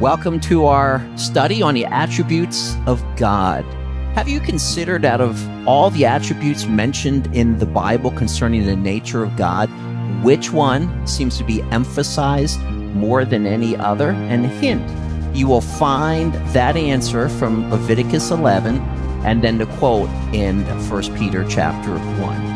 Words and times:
Welcome 0.00 0.40
to 0.40 0.64
our 0.64 1.06
study 1.18 1.60
on 1.60 1.74
the 1.74 1.84
attributes 1.84 2.74
of 2.86 3.04
God. 3.16 3.66
Have 4.14 4.30
you 4.30 4.40
considered 4.40 5.04
out 5.04 5.20
of 5.20 5.38
all 5.68 5.90
the 5.90 6.06
attributes 6.06 6.64
mentioned 6.64 7.26
in 7.36 7.58
the 7.58 7.66
Bible 7.66 8.10
concerning 8.10 8.64
the 8.64 8.76
nature 8.76 9.22
of 9.22 9.36
God, 9.36 9.68
which 10.24 10.52
one 10.52 11.06
seems 11.06 11.36
to 11.36 11.44
be 11.44 11.60
emphasized 11.64 12.58
more 12.94 13.26
than 13.26 13.46
any 13.46 13.76
other? 13.76 14.12
And 14.12 14.46
hint, 14.46 14.88
you 15.36 15.46
will 15.46 15.60
find 15.60 16.32
that 16.54 16.78
answer 16.78 17.28
from 17.28 17.70
Leviticus 17.70 18.30
11 18.30 18.78
and 19.26 19.44
then 19.44 19.58
the 19.58 19.66
quote 19.66 20.08
in 20.32 20.64
1 20.88 21.18
Peter 21.18 21.44
chapter 21.46 21.98
1. 21.98 22.49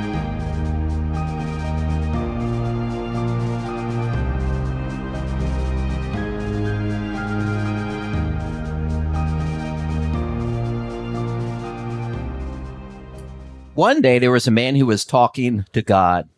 One 13.74 14.00
day 14.00 14.20
there 14.20 14.30
was 14.30 14.46
a 14.46 14.52
man 14.52 14.76
who 14.76 14.86
was 14.86 15.04
talking 15.04 15.64
to 15.72 15.82
God. 15.82 16.28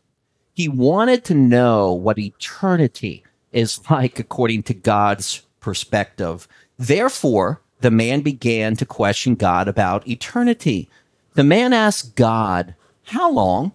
He 0.54 0.68
wanted 0.68 1.22
to 1.24 1.34
know 1.34 1.92
what 1.92 2.18
eternity 2.18 3.24
is 3.52 3.78
like 3.90 4.18
according 4.18 4.62
to 4.64 4.74
God's 4.74 5.42
perspective. 5.60 6.48
Therefore, 6.78 7.60
the 7.80 7.90
man 7.90 8.22
began 8.22 8.74
to 8.76 8.86
question 8.86 9.34
God 9.34 9.68
about 9.68 10.08
eternity. 10.08 10.88
The 11.34 11.44
man 11.44 11.74
asked 11.74 12.16
God, 12.16 12.74
How 13.04 13.30
long 13.30 13.72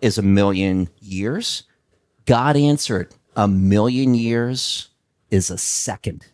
is 0.00 0.18
a 0.18 0.22
million 0.22 0.88
years? 1.00 1.62
God 2.26 2.56
answered, 2.56 3.14
A 3.36 3.46
million 3.46 4.16
years 4.16 4.88
is 5.30 5.50
a 5.50 5.58
second. 5.58 6.26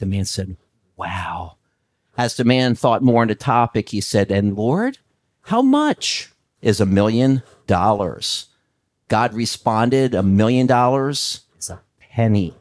The 0.00 0.06
man 0.06 0.26
said, 0.26 0.58
Wow. 0.98 1.56
As 2.18 2.36
the 2.36 2.44
man 2.44 2.74
thought 2.74 3.02
more 3.02 3.22
on 3.22 3.28
the 3.28 3.34
topic, 3.34 3.88
he 3.88 4.02
said, 4.02 4.30
And 4.30 4.54
Lord, 4.54 4.98
how 5.42 5.62
much 5.62 6.32
is 6.62 6.80
a 6.80 6.86
million 6.86 7.42
dollars? 7.66 8.46
God 9.08 9.34
responded, 9.34 10.14
A 10.14 10.22
million 10.22 10.66
dollars 10.66 11.40
is 11.58 11.70
a 11.70 11.80
penny. 11.98 12.54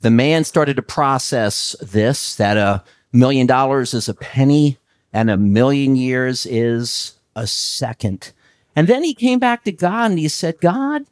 The 0.00 0.10
man 0.10 0.44
started 0.44 0.76
to 0.76 0.82
process 0.82 1.76
this 1.80 2.34
that 2.36 2.56
a 2.56 2.84
million 3.12 3.46
dollars 3.46 3.92
is 3.92 4.08
a 4.08 4.14
penny 4.14 4.78
and 5.12 5.30
a 5.30 5.36
million 5.36 5.96
years 5.96 6.46
is 6.46 7.14
a 7.34 7.46
second. 7.46 8.32
And 8.76 8.88
then 8.88 9.02
he 9.02 9.14
came 9.14 9.38
back 9.38 9.64
to 9.64 9.72
God 9.72 10.12
and 10.12 10.18
he 10.18 10.28
said, 10.28 10.60
God, 10.60 11.04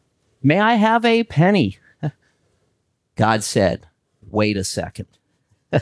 may 0.43 0.61
I 0.61 0.75
have 0.75 1.05
a 1.05 1.25
penny? 1.25 1.79
God 3.17 3.43
said, 3.43 3.87
Wait 4.31 4.57
a 4.57 4.65
second. 4.65 5.07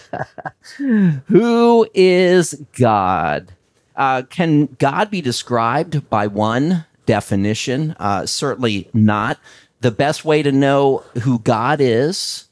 Who 0.78 1.88
is 1.94 2.54
God? 2.76 3.52
Uh, 3.96 4.22
can 4.22 4.66
God 4.78 5.10
be 5.10 5.20
described 5.20 6.08
by 6.10 6.26
one 6.26 6.84
definition? 7.06 7.96
Uh, 7.98 8.26
certainly 8.26 8.88
not. 8.92 9.38
The 9.80 9.90
best 9.90 10.24
way 10.24 10.42
to 10.42 10.52
know 10.52 11.04
who 11.22 11.38
God 11.38 11.80
is 11.80 12.48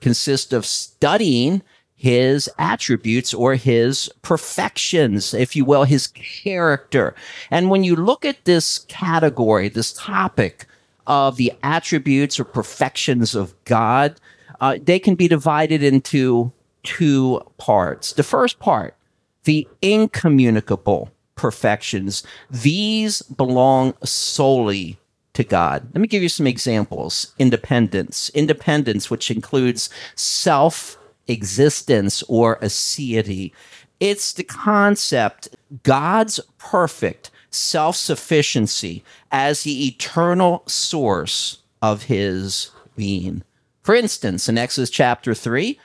consists 0.00 0.52
of 0.52 0.64
studying 0.64 1.62
his 1.94 2.48
attributes 2.58 3.32
or 3.32 3.54
his 3.54 4.10
perfections, 4.22 5.32
if 5.32 5.56
you 5.56 5.64
will, 5.64 5.84
his 5.84 6.08
character. 6.08 7.14
And 7.50 7.70
when 7.70 7.84
you 7.84 7.96
look 7.96 8.24
at 8.24 8.44
this 8.44 8.80
category, 8.80 9.68
this 9.68 9.94
topic 9.94 10.66
of 11.06 11.36
the 11.36 11.52
attributes 11.62 12.38
or 12.38 12.44
perfections 12.44 13.34
of 13.34 13.54
God, 13.64 14.20
uh, 14.60 14.78
they 14.82 14.98
can 14.98 15.14
be 15.14 15.28
divided 15.28 15.82
into 15.82 16.52
two 16.82 17.40
parts. 17.56 18.12
The 18.12 18.22
first 18.22 18.58
part 18.58 18.94
the 19.46 19.66
incommunicable 19.80 21.10
perfections. 21.34 22.22
These 22.50 23.22
belong 23.22 23.94
solely 24.04 24.98
to 25.32 25.44
God. 25.44 25.88
Let 25.94 26.00
me 26.00 26.08
give 26.08 26.22
you 26.22 26.28
some 26.28 26.46
examples. 26.46 27.32
Independence. 27.38 28.30
Independence, 28.34 29.10
which 29.10 29.30
includes 29.30 29.88
self 30.14 30.98
existence 31.28 32.22
or 32.24 32.58
aseity. 32.60 33.52
It's 34.00 34.32
the 34.32 34.44
concept 34.44 35.48
God's 35.82 36.40
perfect 36.58 37.30
self 37.50 37.96
sufficiency 37.96 39.04
as 39.30 39.62
the 39.62 39.86
eternal 39.86 40.62
source 40.66 41.58
of 41.80 42.04
his 42.04 42.70
being. 42.96 43.42
For 43.82 43.94
instance, 43.94 44.48
in 44.48 44.58
Exodus 44.58 44.90
chapter 44.90 45.32
3, 45.32 45.78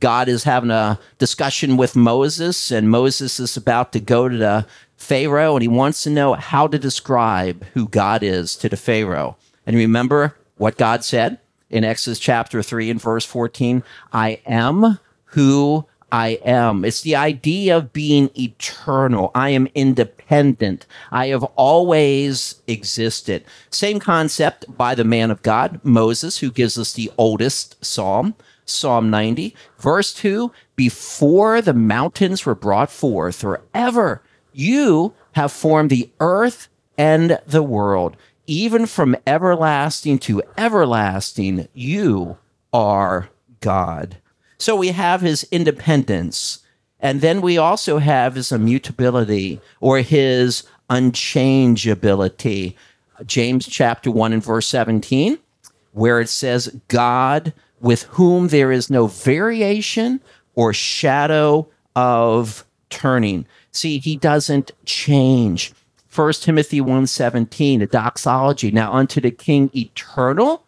God 0.00 0.28
is 0.28 0.44
having 0.44 0.70
a 0.70 0.98
discussion 1.18 1.76
with 1.76 1.94
Moses, 1.94 2.70
and 2.70 2.90
Moses 2.90 3.38
is 3.38 3.56
about 3.56 3.92
to 3.92 4.00
go 4.00 4.28
to 4.28 4.36
the 4.36 4.66
Pharaoh, 4.96 5.54
and 5.54 5.62
he 5.62 5.68
wants 5.68 6.02
to 6.02 6.10
know 6.10 6.34
how 6.34 6.66
to 6.66 6.78
describe 6.78 7.64
who 7.74 7.86
God 7.88 8.22
is 8.22 8.56
to 8.56 8.68
the 8.68 8.76
Pharaoh. 8.76 9.36
And 9.66 9.76
remember 9.76 10.36
what 10.56 10.76
God 10.76 11.04
said 11.04 11.38
in 11.68 11.84
Exodus 11.84 12.18
chapter 12.18 12.62
3 12.62 12.90
and 12.90 13.00
verse 13.00 13.24
14 13.24 13.82
I 14.12 14.40
am 14.46 14.98
who 15.26 15.86
I 16.12 16.40
am. 16.44 16.84
It's 16.84 17.00
the 17.00 17.16
idea 17.16 17.76
of 17.76 17.92
being 17.92 18.30
eternal. 18.36 19.30
I 19.34 19.50
am 19.50 19.68
independent. 19.74 20.86
I 21.10 21.28
have 21.28 21.44
always 21.56 22.62
existed. 22.66 23.44
Same 23.70 24.00
concept 24.00 24.76
by 24.76 24.94
the 24.94 25.04
man 25.04 25.30
of 25.30 25.42
God, 25.42 25.80
Moses, 25.82 26.38
who 26.38 26.50
gives 26.50 26.78
us 26.78 26.92
the 26.92 27.10
oldest 27.16 27.84
psalm. 27.84 28.34
Psalm 28.64 29.10
90, 29.10 29.54
verse 29.78 30.12
2 30.14 30.52
Before 30.76 31.60
the 31.60 31.74
mountains 31.74 32.46
were 32.46 32.54
brought 32.54 32.90
forth, 32.90 33.42
or 33.42 33.62
ever, 33.74 34.22
you 34.52 35.12
have 35.32 35.50
formed 35.50 35.90
the 35.90 36.10
earth 36.20 36.68
and 36.96 37.38
the 37.46 37.62
world. 37.62 38.16
Even 38.46 38.86
from 38.86 39.16
everlasting 39.26 40.18
to 40.20 40.42
everlasting, 40.56 41.68
you 41.72 42.38
are 42.72 43.28
God. 43.60 44.18
So 44.60 44.76
we 44.76 44.88
have 44.88 45.22
his 45.22 45.44
independence. 45.50 46.58
And 47.00 47.22
then 47.22 47.40
we 47.40 47.56
also 47.56 47.96
have 47.96 48.34
his 48.34 48.52
immutability 48.52 49.58
or 49.80 50.00
his 50.00 50.64
unchangeability. 50.90 52.74
James 53.24 53.66
chapter 53.66 54.10
1 54.10 54.34
and 54.34 54.44
verse 54.44 54.66
17, 54.66 55.38
where 55.92 56.20
it 56.20 56.28
says, 56.28 56.78
God 56.88 57.54
with 57.80 58.02
whom 58.02 58.48
there 58.48 58.70
is 58.70 58.90
no 58.90 59.06
variation 59.06 60.20
or 60.54 60.74
shadow 60.74 61.66
of 61.96 62.64
turning. 62.90 63.46
See, 63.72 63.98
he 63.98 64.16
doesn't 64.16 64.72
change. 64.84 65.72
1 66.14 66.32
Timothy 66.42 66.82
1:17, 66.82 67.82
a 67.82 67.86
doxology, 67.86 68.70
now 68.70 68.92
unto 68.92 69.20
the 69.22 69.30
king 69.30 69.70
eternal, 69.74 70.64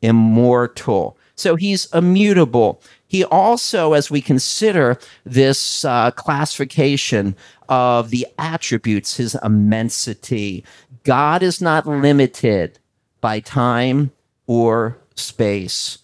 immortal. 0.00 1.16
So 1.34 1.56
he's 1.56 1.92
immutable. 1.92 2.80
He 3.12 3.24
also, 3.24 3.92
as 3.92 4.10
we 4.10 4.20
consider 4.20 4.98
this 5.24 5.84
uh, 5.84 6.10
classification 6.12 7.36
of 7.68 8.10
the 8.10 8.26
attributes, 8.38 9.16
his 9.16 9.36
immensity, 9.44 10.64
God 11.04 11.42
is 11.42 11.60
not 11.60 11.86
limited 11.86 12.78
by 13.20 13.40
time 13.40 14.12
or 14.46 14.96
space 15.14 15.98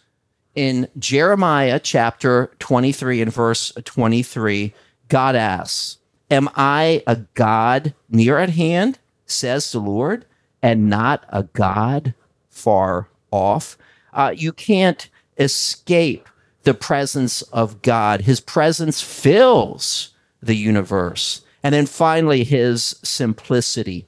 in 0.58 0.88
Jeremiah 0.98 1.78
chapter 1.78 2.50
23 2.58 3.22
and 3.22 3.32
verse 3.32 3.72
23, 3.84 4.74
God 5.06 5.36
asks, 5.36 5.98
Am 6.32 6.48
I 6.56 7.04
a 7.06 7.14
God 7.34 7.94
near 8.10 8.38
at 8.38 8.50
hand, 8.50 8.98
says 9.24 9.70
the 9.70 9.78
Lord, 9.78 10.26
and 10.60 10.90
not 10.90 11.24
a 11.28 11.44
God 11.44 12.12
far 12.50 13.08
off? 13.30 13.78
Uh, 14.12 14.34
you 14.36 14.52
can't 14.52 15.08
escape 15.38 16.28
the 16.68 16.74
presence 16.74 17.40
of 17.40 17.80
God. 17.80 18.20
His 18.20 18.40
presence 18.40 19.00
fills 19.00 20.10
the 20.42 20.54
universe. 20.54 21.40
And 21.62 21.74
then 21.74 21.86
finally, 21.86 22.44
his 22.44 22.96
simplicity. 23.02 24.06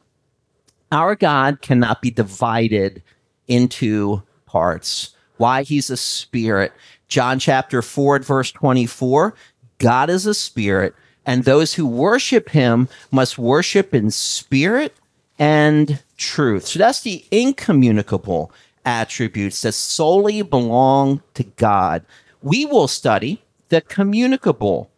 Our 0.93 1.17
God 1.17 1.63
cannot 1.63 2.03
be 2.03 2.11
divided 2.11 3.03
into 3.49 4.25
parts 4.45 5.15
why 5.39 5.63
he's 5.63 5.89
a 5.89 5.97
spirit. 5.97 6.75
John 7.09 7.39
chapter 7.39 7.81
4 7.81 8.19
verse 8.19 8.53
24 8.53 9.35
God 9.79 10.11
is 10.11 10.27
a 10.27 10.35
spirit, 10.35 10.95
and 11.25 11.45
those 11.45 11.73
who 11.73 11.87
worship 11.87 12.51
him 12.51 12.91
must 13.11 13.39
worship 13.39 13.95
in 13.95 14.11
spirit 14.11 14.95
and 15.39 16.03
truth. 16.19 16.67
So 16.67 16.79
that's 16.79 17.01
the 17.01 17.25
incommunicable 17.31 18.53
attributes 18.85 19.63
that 19.63 19.73
solely 19.73 20.43
belong 20.43 21.23
to 21.33 21.45
God. 21.45 22.05
We 22.43 22.67
will 22.67 22.89
study 22.89 23.43
the 23.69 23.81
communicable 23.81 24.91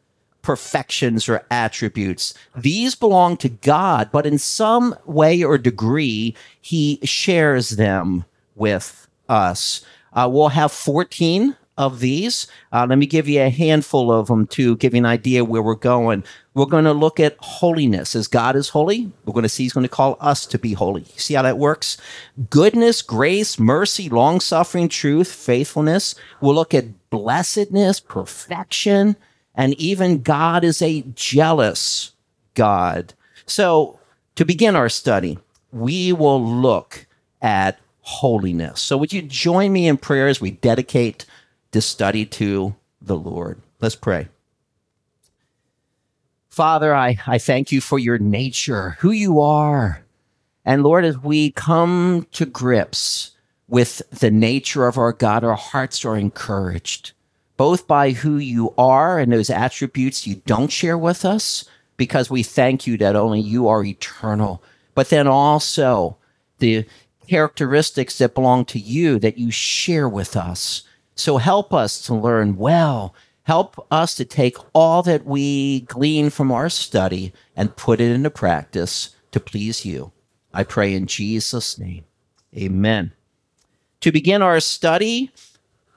perfections 0.43 1.29
or 1.29 1.47
attributes. 1.51 2.35
These 2.57 2.95
belong 2.95 3.37
to 3.39 3.49
God, 3.49 4.11
but 4.13 4.27
in 4.27 4.39
some 4.39 4.97
way 5.07 5.43
or 5.43 5.57
degree, 5.57 6.35
he 6.61 6.99
shares 7.05 7.71
them 7.71 8.25
with 8.55 9.07
us. 9.29 9.85
Uh, 10.13 10.29
we'll 10.31 10.49
have 10.49 10.73
14 10.73 11.57
of 11.83 12.01
these. 12.01 12.47
Uh, 12.73 12.87
let 12.89 12.99
me 12.99 13.07
give 13.07 13.29
you 13.29 13.43
a 13.43 13.51
handful 13.51 14.11
of 14.13 14.29
them 14.29 14.47
to 14.49 14.77
give 14.77 14.95
you 14.95 14.99
an 14.99 15.07
idea 15.07 15.45
where 15.45 15.63
we're 15.63 15.75
going. 15.75 16.25
We're 16.55 16.67
going 16.67 16.85
to 16.85 16.93
look 16.93 17.19
at 17.19 17.37
holiness. 17.39 18.15
As 18.15 18.29
God 18.29 18.57
is 18.57 18.69
holy, 18.69 19.11
we're 19.25 19.33
going 19.33 19.43
to 19.43 19.49
see 19.49 19.65
He's 19.65 19.73
going 19.73 19.85
to 19.85 19.89
call 19.89 20.17
us 20.21 20.47
to 20.47 20.59
be 20.59 20.73
holy. 20.75 21.05
See 21.17 21.35
how 21.35 21.43
that 21.43 21.59
works? 21.59 21.97
Goodness, 22.51 23.03
grace, 23.03 23.59
mercy, 23.59 24.09
long 24.09 24.41
suffering, 24.41 24.89
truth, 24.89 25.33
faithfulness. 25.33 26.15
We'll 26.41 26.55
look 26.55 26.75
at 26.75 27.11
blessedness, 27.11 28.01
perfection, 28.01 29.17
and 29.55 29.75
even 29.75 30.23
God 30.23 30.65
is 30.65 30.81
a 30.81 31.03
jealous 31.15 32.13
God. 32.55 33.15
So, 33.47 33.99
to 34.37 34.45
begin 34.45 34.77
our 34.77 34.89
study, 34.89 35.39
we 35.73 36.13
will 36.13 36.43
look 36.43 37.07
at 37.41 37.79
holiness. 38.03 38.81
So, 38.81 38.97
would 38.97 39.13
you 39.13 39.23
join 39.23 39.73
me 39.73 39.87
in 39.87 39.97
prayer 39.97 40.29
as 40.29 40.41
we 40.41 40.53
dedicate 40.53 41.25
this 41.73 41.87
study 41.87 42.25
to 42.27 42.75
the 43.01 43.17
Lord? 43.17 43.61
Let's 43.81 43.97
pray. 43.97 44.29
Father, 46.49 46.95
I, 46.95 47.19
I 47.27 47.39
thank 47.39 47.73
you 47.73 47.81
for 47.81 47.99
your 47.99 48.19
nature, 48.19 48.97
who 49.01 49.11
you 49.11 49.41
are. 49.41 50.05
And 50.65 50.83
Lord, 50.83 51.05
as 51.05 51.19
we 51.19 51.51
come 51.51 52.27
to 52.33 52.47
grips 52.47 53.33
with 53.69 54.03
the 54.11 54.31
nature 54.31 54.87
of 54.87 54.99
our 54.99 55.13
God, 55.13 55.45
our 55.45 55.57
hearts 55.57 56.05
are 56.05 56.17
encouraged, 56.17 57.13
both 57.57 57.87
by 57.87 58.11
who 58.11 58.37
you 58.37 58.75
are 58.77 59.19
and 59.19 59.33
those 59.33 59.51
attributes 59.51 60.27
you 60.27 60.37
don't 60.47 60.71
share 60.71 60.99
with 60.99 61.25
us, 61.25 61.65
because 61.97 62.31
we 62.31 62.43
thank 62.43 62.87
you 62.87 62.97
that 62.99 63.17
only 63.17 63.41
you 63.41 63.67
are 63.67 63.85
eternal, 63.85 64.63
but 64.95 65.09
then 65.09 65.27
also 65.27 66.17
the 66.59 66.85
characteristics 67.29 68.19
that 68.19 68.35
belong 68.35 68.65
to 68.67 68.79
you 68.79 69.19
that 69.19 69.39
you 69.39 69.51
share 69.51 70.09
with 70.09 70.37
us. 70.37 70.83
So 71.15 71.37
help 71.37 71.73
us 71.73 72.01
to 72.03 72.15
learn 72.15 72.57
well. 72.57 73.15
Help 73.45 73.87
us 73.91 74.15
to 74.15 74.25
take 74.25 74.57
all 74.73 75.03
that 75.03 75.25
we 75.27 75.81
glean 75.81 76.31
from 76.31 76.53
our 76.53 76.69
study 76.69 77.33
and 77.57 77.77
put 77.77 78.01
it 78.01 78.11
into 78.13 78.31
practice 78.31 79.17
to 79.33 79.41
please 79.41 79.85
you. 79.85 80.13
I 80.55 80.63
pray 80.63 80.95
in 80.95 81.07
Jesus' 81.07 81.79
name. 81.79 82.05
Amen. 82.57 83.13
To 84.01 84.13
begin 84.13 84.43
our 84.43 84.61
study 84.61 85.31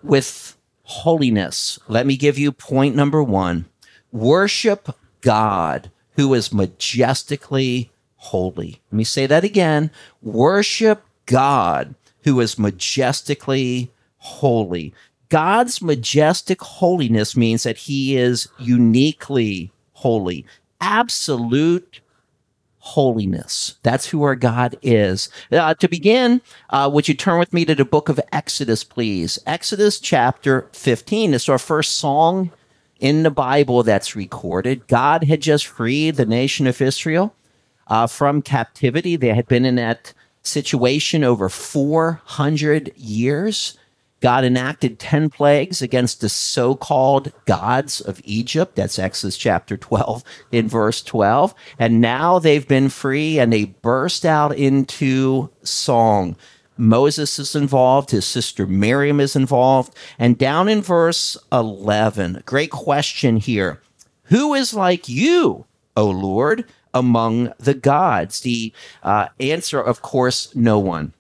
with 0.01 0.57
holiness, 0.83 1.79
let 1.88 2.06
me 2.06 2.18
give 2.18 2.38
you 2.38 2.51
point 2.51 2.95
number 2.95 3.21
one 3.21 3.65
worship 4.11 4.95
God 5.21 5.91
who 6.15 6.33
is 6.33 6.53
majestically 6.53 7.91
holy. 8.15 8.81
Let 8.91 8.97
me 8.97 9.03
say 9.03 9.27
that 9.27 9.44
again. 9.44 9.91
Worship 10.21 11.03
God 11.25 11.95
who 12.23 12.39
is 12.39 12.57
majestically 12.57 13.91
holy. 14.25 14.92
God's 15.30 15.81
majestic 15.81 16.62
holiness 16.62 17.38
means 17.38 17.63
that 17.63 17.77
he 17.77 18.18
is 18.18 18.48
uniquely 18.60 19.72
holy, 19.94 20.45
absolute 20.81 22.01
holiness. 22.80 23.77
That's 23.83 24.07
who 24.07 24.24
our 24.24 24.36
God 24.36 24.77
is. 24.81 25.30
Uh, 25.51 25.74
to 25.75 25.88
begin, 25.88 26.42
uh, 26.69 26.89
would 26.92 27.07
you 27.07 27.13
turn 27.13 27.39
with 27.39 27.54
me 27.54 27.66
to 27.66 27.75
the 27.75 27.86
book 27.86 28.10
of 28.10 28.19
Exodus, 28.31 28.83
please? 28.83 29.39
Exodus 29.45 30.00
chapter 30.00 30.68
15. 30.74 31.33
It's 31.33 31.50
our 31.50 31.57
first 31.57 31.94
song 31.94 32.51
in 33.00 33.24
the 33.24 33.31
Bible 33.31 33.83
that's 33.83 34.16
recorded. 34.16 34.88
God 34.88 35.24
had 35.24 35.42
just 35.42 35.68
freed 35.68 36.16
the 36.16 36.25
nation 36.25 36.68
of 36.68 36.81
Israel 36.81 37.33
uh, 37.88 38.07
from 38.07 38.42
captivity. 38.42 39.16
They 39.16 39.33
had 39.33 39.48
been 39.48 39.66
in 39.66 39.75
that 39.75 40.13
situation 40.44 41.24
over 41.24 41.50
400 41.50 42.94
years. 42.95 43.78
God 44.21 44.44
enacted 44.44 44.97
10 44.97 45.29
plagues 45.29 45.81
against 45.81 46.21
the 46.21 46.29
so 46.29 46.75
called 46.75 47.31
gods 47.45 48.01
of 48.01 48.21
Egypt. 48.23 48.75
That's 48.75 48.97
Exodus 48.97 49.38
chapter 49.38 49.77
12 49.77 50.23
in 50.51 50.67
verse 50.67 51.03
12. 51.03 51.53
And 51.77 52.01
now 52.01 52.39
they've 52.39 52.67
been 52.67 52.89
free 52.89 53.39
and 53.39 53.51
they 53.51 53.65
burst 53.65 54.25
out 54.25 54.57
into 54.57 55.50
song. 55.63 56.35
Moses 56.77 57.39
is 57.39 57.56
involved, 57.56 58.12
his 58.12 58.25
sister 58.25 58.65
Miriam 58.67 59.19
is 59.19 59.35
involved. 59.35 59.95
And 60.19 60.38
down 60.38 60.68
in 60.68 60.81
verse 60.81 61.38
11, 61.51 62.44
great 62.45 62.71
question 62.71 63.38
here 63.38 63.81
Who 64.25 64.53
is 64.53 64.73
like 64.73 65.07
you, 65.07 65.65
O 65.95 66.06
Lord? 66.06 66.65
among 66.95 67.53
the 67.59 67.75
gods? 67.75 68.39
The 68.39 68.73
uh, 69.03 69.27
answer, 69.39 69.79
of 69.79 70.01
course, 70.01 70.56
no 70.56 70.79
one. 70.79 71.13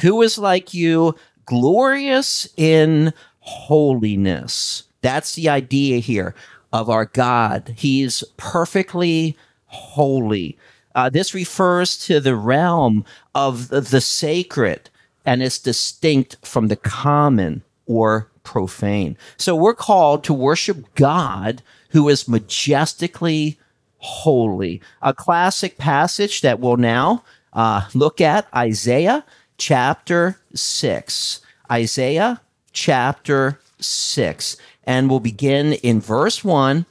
Who 0.00 0.22
is 0.22 0.38
like 0.38 0.72
you, 0.72 1.16
glorious 1.46 2.48
in 2.56 3.12
holiness? 3.40 4.84
That's 5.00 5.34
the 5.34 5.48
idea 5.48 5.98
here 5.98 6.34
of 6.72 6.88
our 6.88 7.06
God. 7.06 7.74
He's 7.76 8.24
perfectly 8.36 9.36
holy. 9.66 10.56
Uh, 10.94 11.08
this 11.08 11.34
refers 11.34 11.96
to 12.06 12.20
the 12.20 12.36
realm 12.36 13.04
of 13.34 13.68
the, 13.68 14.00
sacred 14.00 14.90
and 15.24 15.42
it's 15.42 15.58
distinct 15.58 16.36
from 16.42 16.68
the 16.68 16.76
common 16.76 17.62
or 17.86 18.28
profane. 18.42 19.16
So 19.36 19.54
we're 19.56 19.74
called 19.74 20.24
to 20.24 20.34
worship 20.34 20.94
God 20.94 21.62
who 21.90 22.08
is 22.08 22.28
majestically 22.28 23.58
holy. 23.98 24.80
A 25.00 25.14
classic 25.14 25.78
passage 25.78 26.40
that 26.40 26.60
we'll 26.60 26.76
now 26.76 27.24
uh, 27.52 27.88
look 27.94 28.20
at 28.20 28.48
Isaiah 28.54 29.24
chapter 29.62 30.40
6. 30.54 31.40
Isaiah 31.70 32.40
chapter 32.72 33.60
6. 33.78 34.56
And 34.82 35.08
we'll 35.08 35.20
begin 35.20 35.74
in 35.74 36.00
verse 36.00 36.42
1. 36.42 36.84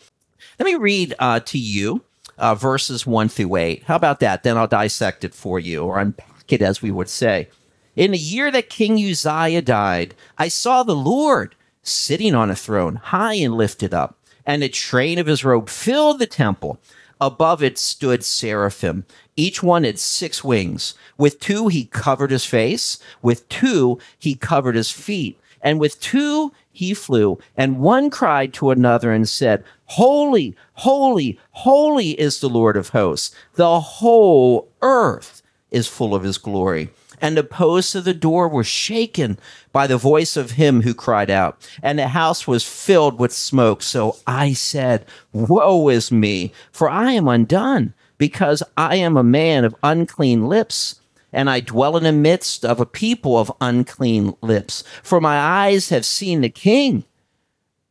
Let 0.57 0.65
me 0.65 0.75
read 0.75 1.13
uh, 1.19 1.41
to 1.41 1.59
you 1.59 2.01
uh, 2.37 2.55
verses 2.55 3.05
1 3.05 3.27
through 3.27 3.57
8. 3.57 3.83
How 3.83 3.97
about 3.97 4.21
that? 4.21 4.43
Then 4.43 4.57
I'll 4.57 4.67
dissect 4.67 5.25
it 5.25 5.33
for 5.33 5.59
you, 5.59 5.83
or 5.83 5.99
unpack 5.99 6.53
it, 6.53 6.61
as 6.61 6.81
we 6.81 6.91
would 6.91 7.09
say. 7.09 7.49
In 7.97 8.11
the 8.11 8.17
year 8.17 8.49
that 8.51 8.69
King 8.69 8.93
Uzziah 8.93 9.61
died, 9.61 10.15
I 10.37 10.47
saw 10.47 10.83
the 10.83 10.95
Lord 10.95 11.57
sitting 11.83 12.33
on 12.33 12.49
a 12.49 12.55
throne, 12.55 12.95
high 12.95 13.33
and 13.33 13.55
lifted 13.55 13.93
up, 13.93 14.17
and 14.45 14.61
the 14.61 14.69
train 14.69 15.19
of 15.19 15.27
his 15.27 15.43
robe 15.43 15.67
filled 15.67 16.19
the 16.19 16.25
temple. 16.25 16.79
Above 17.19 17.61
it 17.61 17.77
stood 17.77 18.23
seraphim. 18.23 19.05
Each 19.35 19.63
one 19.63 19.83
had 19.83 19.99
six 19.99 20.43
wings. 20.43 20.93
With 21.17 21.39
two, 21.39 21.67
he 21.67 21.85
covered 21.85 22.31
his 22.31 22.45
face. 22.45 22.99
With 23.21 23.47
two, 23.49 23.99
he 24.17 24.35
covered 24.35 24.75
his 24.75 24.91
feet. 24.91 25.39
And 25.61 25.79
with 25.79 25.99
two, 25.99 26.51
he 26.71 26.93
flew. 26.93 27.39
And 27.55 27.79
one 27.79 28.09
cried 28.09 28.53
to 28.55 28.71
another 28.71 29.11
and 29.11 29.27
said, 29.27 29.63
Holy, 29.85 30.55
holy, 30.73 31.39
holy 31.51 32.11
is 32.19 32.39
the 32.39 32.49
Lord 32.49 32.75
of 32.75 32.89
hosts. 32.89 33.35
The 33.55 33.79
whole 33.79 34.69
earth 34.81 35.41
is 35.69 35.87
full 35.87 36.15
of 36.15 36.23
his 36.23 36.37
glory 36.37 36.89
and 37.21 37.37
the 37.37 37.43
posts 37.43 37.95
of 37.95 38.03
the 38.03 38.13
door 38.13 38.49
were 38.49 38.63
shaken 38.63 39.37
by 39.71 39.87
the 39.87 39.97
voice 39.97 40.35
of 40.35 40.51
him 40.51 40.81
who 40.81 40.93
cried 40.93 41.29
out, 41.29 41.69
and 41.81 41.99
the 41.99 42.09
house 42.09 42.47
was 42.47 42.67
filled 42.67 43.19
with 43.19 43.31
smoke. 43.31 43.83
So 43.83 44.17
I 44.25 44.53
said, 44.53 45.05
Woe 45.31 45.87
is 45.89 46.11
me, 46.11 46.51
for 46.71 46.89
I 46.89 47.11
am 47.11 47.27
undone, 47.27 47.93
because 48.21 48.61
I 48.77 48.97
am 48.97 49.17
a 49.17 49.23
man 49.23 49.65
of 49.65 49.75
unclean 49.81 50.45
lips. 50.45 51.01
And 51.33 51.49
I 51.49 51.59
dwell 51.59 51.97
in 51.97 52.03
the 52.03 52.11
midst 52.11 52.63
of 52.63 52.79
a 52.79 52.85
people 52.85 53.35
of 53.35 53.51
unclean 53.59 54.35
lips. 54.43 54.83
For 55.01 55.19
my 55.19 55.39
eyes 55.39 55.89
have 55.89 56.05
seen 56.05 56.41
the 56.41 56.49
King, 56.49 57.03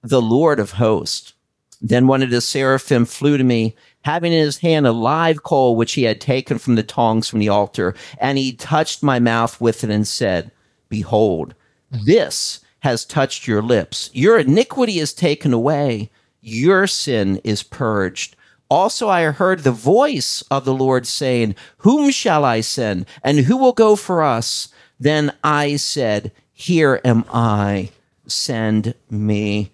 the 0.02 0.22
Lord 0.22 0.60
of 0.60 0.72
hosts. 0.72 1.32
Then 1.80 2.06
one 2.06 2.22
of 2.22 2.30
the 2.30 2.40
seraphim 2.40 3.06
flew 3.06 3.38
to 3.38 3.42
me 3.42 3.74
having 4.02 4.32
in 4.32 4.38
his 4.38 4.58
hand 4.58 4.86
a 4.86 4.92
live 4.92 5.42
coal 5.42 5.74
which 5.74 5.94
he 5.94 6.04
had 6.04 6.20
taken 6.20 6.58
from 6.58 6.76
the 6.76 6.84
tongs 6.84 7.28
from 7.28 7.40
the 7.40 7.48
altar. 7.48 7.96
And 8.18 8.38
he 8.38 8.52
touched 8.52 9.02
my 9.02 9.18
mouth 9.18 9.60
with 9.60 9.82
it 9.82 9.90
and 9.90 10.06
said, 10.06 10.52
Behold, 10.88 11.56
this 11.90 12.60
has 12.80 13.04
touched 13.04 13.48
your 13.48 13.62
lips. 13.62 14.10
Your 14.12 14.38
iniquity 14.38 15.00
is 15.00 15.12
taken 15.12 15.52
away, 15.52 16.08
your 16.40 16.86
sin 16.86 17.40
is 17.42 17.64
purged. 17.64 18.36
Also, 18.70 19.08
I 19.08 19.24
heard 19.24 19.60
the 19.60 19.72
voice 19.72 20.42
of 20.50 20.64
the 20.64 20.74
Lord 20.74 21.06
saying, 21.06 21.56
Whom 21.78 22.10
shall 22.10 22.44
I 22.44 22.60
send? 22.60 23.06
And 23.22 23.40
who 23.40 23.56
will 23.56 23.72
go 23.72 23.96
for 23.96 24.22
us? 24.22 24.68
Then 24.98 25.32
I 25.42 25.76
said, 25.76 26.30
Here 26.52 27.00
am 27.04 27.24
I, 27.32 27.90
send 28.26 28.94
me. 29.10 29.72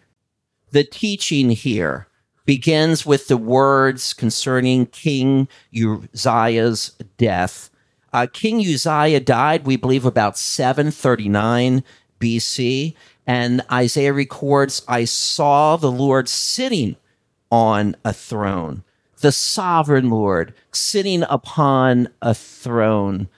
The 0.71 0.85
teaching 0.85 1.51
here 1.51 2.09
begins 2.47 3.05
with 3.05 3.29
the 3.29 3.37
words 3.37 4.15
concerning 4.15 4.87
King 4.87 5.49
Uzziah's 5.75 6.93
death. 7.19 7.71
Uh, 8.13 8.27
King 8.33 8.61
Uzziah 8.61 9.21
died, 9.21 9.67
we 9.67 9.77
believe, 9.77 10.07
about 10.07 10.39
739 10.39 11.85
BC. 12.19 12.95
And 13.27 13.63
Isaiah 13.71 14.13
records, 14.13 14.83
I 14.89 15.05
saw 15.05 15.77
the 15.77 15.91
Lord 15.91 16.29
sitting 16.29 16.97
on 17.51 17.97
a 18.05 18.13
throne, 18.13 18.85
the 19.21 19.33
sovereign 19.33 20.11
Lord 20.11 20.55
sitting 20.73 21.25
upon 21.29 22.09
a 22.23 22.35
throne. 22.35 23.29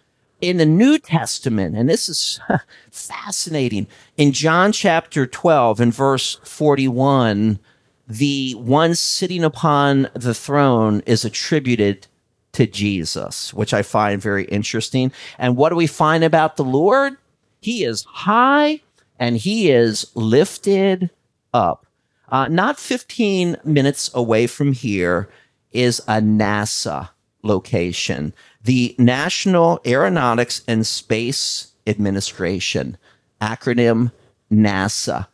in 0.41 0.57
the 0.57 0.67
New 0.67 0.99
Testament, 0.99 1.77
and 1.77 1.89
this 1.89 2.09
is 2.09 2.39
fascinating, 2.93 3.89
in 4.17 4.31
John 4.31 4.71
chapter 4.71 5.27
12 5.27 5.81
and 5.81 5.93
verse 5.93 6.39
41, 6.45 7.59
the 8.07 8.53
one 8.53 8.95
sitting 8.95 9.43
upon 9.43 10.09
the 10.15 10.35
throne 10.35 11.03
is 11.07 11.25
attributed 11.25 12.07
to 12.53 12.67
Jesus, 12.67 13.53
which 13.53 13.75
I 13.75 13.83
find 13.83 14.23
very 14.23 14.45
interesting. 14.45 15.13
And 15.39 15.57
what 15.57 15.71
do 15.71 15.77
we 15.77 15.87
find 15.87 16.23
about 16.23 16.57
the 16.57 16.65
Lord? 16.65 17.17
He 17.61 17.85
is 17.85 18.05
high 18.05 18.81
and 19.19 19.37
he 19.37 19.71
is 19.71 20.11
lifted 20.15 21.11
up. 21.53 21.85
Uh, 22.31 22.47
not 22.49 22.79
15 22.79 23.57
minutes 23.65 24.11
away 24.15 24.47
from 24.47 24.73
here 24.73 25.29
is 25.73 26.01
a 26.01 26.21
NASA 26.21 27.11
location, 27.43 28.35
the 28.63 28.95
National 28.99 29.81
Aeronautics 29.87 30.63
and 30.67 30.87
Space 30.87 31.73
Administration, 31.87 32.97
acronym 33.41 34.13
NASA. 34.53 35.27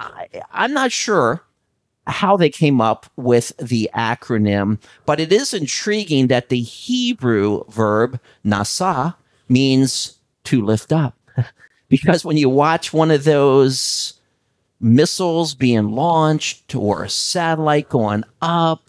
I, 0.00 0.28
I'm 0.50 0.72
not 0.72 0.92
sure 0.92 1.44
how 2.06 2.36
they 2.36 2.50
came 2.50 2.80
up 2.80 3.06
with 3.16 3.56
the 3.58 3.88
acronym, 3.94 4.80
but 5.06 5.20
it 5.20 5.32
is 5.32 5.54
intriguing 5.54 6.26
that 6.26 6.48
the 6.48 6.60
Hebrew 6.60 7.64
verb 7.68 8.20
nasa 8.44 9.14
means 9.48 10.18
to 10.44 10.64
lift 10.64 10.92
up. 10.92 11.16
because 11.88 12.24
when 12.24 12.36
you 12.36 12.48
watch 12.48 12.92
one 12.92 13.10
of 13.10 13.24
those 13.24 14.14
missiles 14.80 15.54
being 15.54 15.92
launched 15.92 16.74
or 16.74 17.04
a 17.04 17.08
satellite 17.08 17.88
going 17.88 18.24
up 18.40 18.88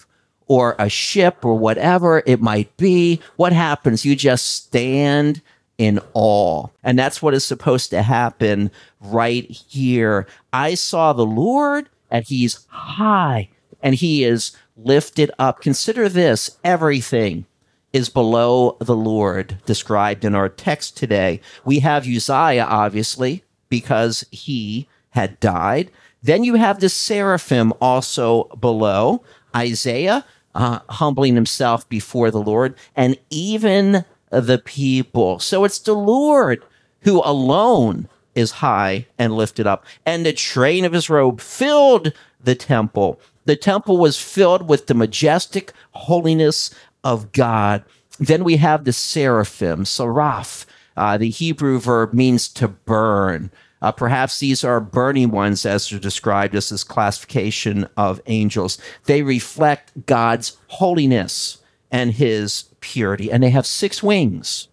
or 0.53 0.75
a 0.77 0.87
ship 0.87 1.43
or 1.43 1.57
whatever 1.57 2.21
it 2.27 2.39
might 2.39 2.77
be, 2.77 3.19
what 3.37 3.51
happens? 3.51 4.05
You 4.05 4.15
just 4.15 4.45
stand 4.45 5.41
in 5.79 5.99
awe. 6.13 6.67
And 6.83 6.99
that's 6.99 7.23
what 7.23 7.33
is 7.33 7.43
supposed 7.43 7.89
to 7.89 8.03
happen 8.03 8.69
right 9.01 9.49
here. 9.49 10.27
I 10.53 10.75
saw 10.75 11.11
the 11.11 11.25
Lord 11.25 11.89
and 12.11 12.23
he's 12.23 12.67
high 12.67 13.49
and 13.81 13.95
he 13.95 14.23
is 14.23 14.55
lifted 14.77 15.31
up. 15.39 15.59
Consider 15.59 16.07
this 16.07 16.55
everything 16.63 17.47
is 17.91 18.09
below 18.09 18.77
the 18.79 18.95
Lord 18.95 19.57
described 19.65 20.23
in 20.23 20.35
our 20.35 20.49
text 20.49 20.95
today. 20.95 21.41
We 21.65 21.79
have 21.79 22.05
Uzziah, 22.05 22.67
obviously, 22.69 23.43
because 23.69 24.23
he 24.29 24.87
had 25.09 25.39
died. 25.39 25.89
Then 26.21 26.43
you 26.43 26.53
have 26.53 26.79
the 26.79 26.89
seraphim 26.89 27.73
also 27.81 28.43
below. 28.59 29.23
Isaiah, 29.55 30.25
uh, 30.55 30.79
humbling 30.89 31.35
himself 31.35 31.87
before 31.89 32.31
the 32.31 32.41
Lord, 32.41 32.75
and 32.95 33.17
even 33.29 34.05
the 34.29 34.61
people. 34.63 35.39
So 35.39 35.63
it's 35.63 35.79
the 35.79 35.93
Lord 35.93 36.63
who 37.01 37.21
alone 37.23 38.07
is 38.35 38.51
high 38.51 39.05
and 39.19 39.33
lifted 39.33 39.67
up, 39.67 39.85
and 40.05 40.25
the 40.25 40.33
train 40.33 40.85
of 40.85 40.93
his 40.93 41.09
robe 41.09 41.39
filled 41.39 42.13
the 42.43 42.55
temple. 42.55 43.19
The 43.45 43.55
temple 43.55 43.97
was 43.97 44.19
filled 44.19 44.67
with 44.67 44.87
the 44.87 44.93
majestic 44.93 45.73
holiness 45.91 46.73
of 47.03 47.31
God. 47.31 47.83
Then 48.19 48.43
we 48.43 48.57
have 48.57 48.85
the 48.85 48.93
seraphim, 48.93 49.85
seraph. 49.85 50.65
Uh, 50.95 51.17
the 51.17 51.29
Hebrew 51.29 51.79
verb 51.79 52.13
means 52.13 52.47
to 52.49 52.67
burn. 52.67 53.51
Uh, 53.83 53.91
perhaps 53.91 54.39
these 54.39 54.63
are 54.63 54.79
burning 54.79 55.29
ones, 55.29 55.65
as 55.65 55.91
are 55.91 55.99
described 55.99 56.55
as 56.55 56.69
this 56.69 56.83
classification 56.83 57.87
of 57.97 58.21
angels. 58.25 58.79
They 59.05 59.21
reflect 59.21 60.07
God's 60.07 60.57
holiness 60.67 61.59
and 61.91 62.13
his 62.13 62.65
purity, 62.79 63.31
and 63.31 63.43
they 63.43 63.51
have 63.51 63.67
six 63.67 64.01
wings 64.01 64.69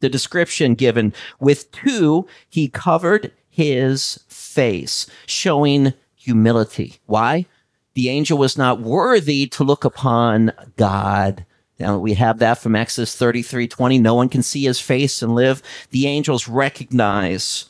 the 0.00 0.08
description 0.08 0.74
given 0.74 1.12
with 1.40 1.70
two, 1.72 2.26
he 2.48 2.68
covered 2.68 3.32
his 3.48 4.24
face, 4.28 5.06
showing 5.26 5.94
humility. 6.14 6.98
Why? 7.06 7.46
The 7.94 8.08
angel 8.08 8.38
was 8.38 8.56
not 8.56 8.80
worthy 8.80 9.46
to 9.48 9.64
look 9.64 9.84
upon 9.84 10.52
God. 10.76 11.44
Now 11.80 11.98
we 11.98 12.14
have 12.14 12.38
that 12.38 12.58
from 12.58 12.76
Exodus 12.76 13.16
33 13.16 13.66
20. 13.68 13.98
No 13.98 14.14
one 14.14 14.28
can 14.28 14.42
see 14.42 14.64
his 14.64 14.80
face 14.80 15.22
and 15.22 15.34
live. 15.34 15.62
The 15.90 16.06
angels 16.06 16.48
recognize 16.48 17.66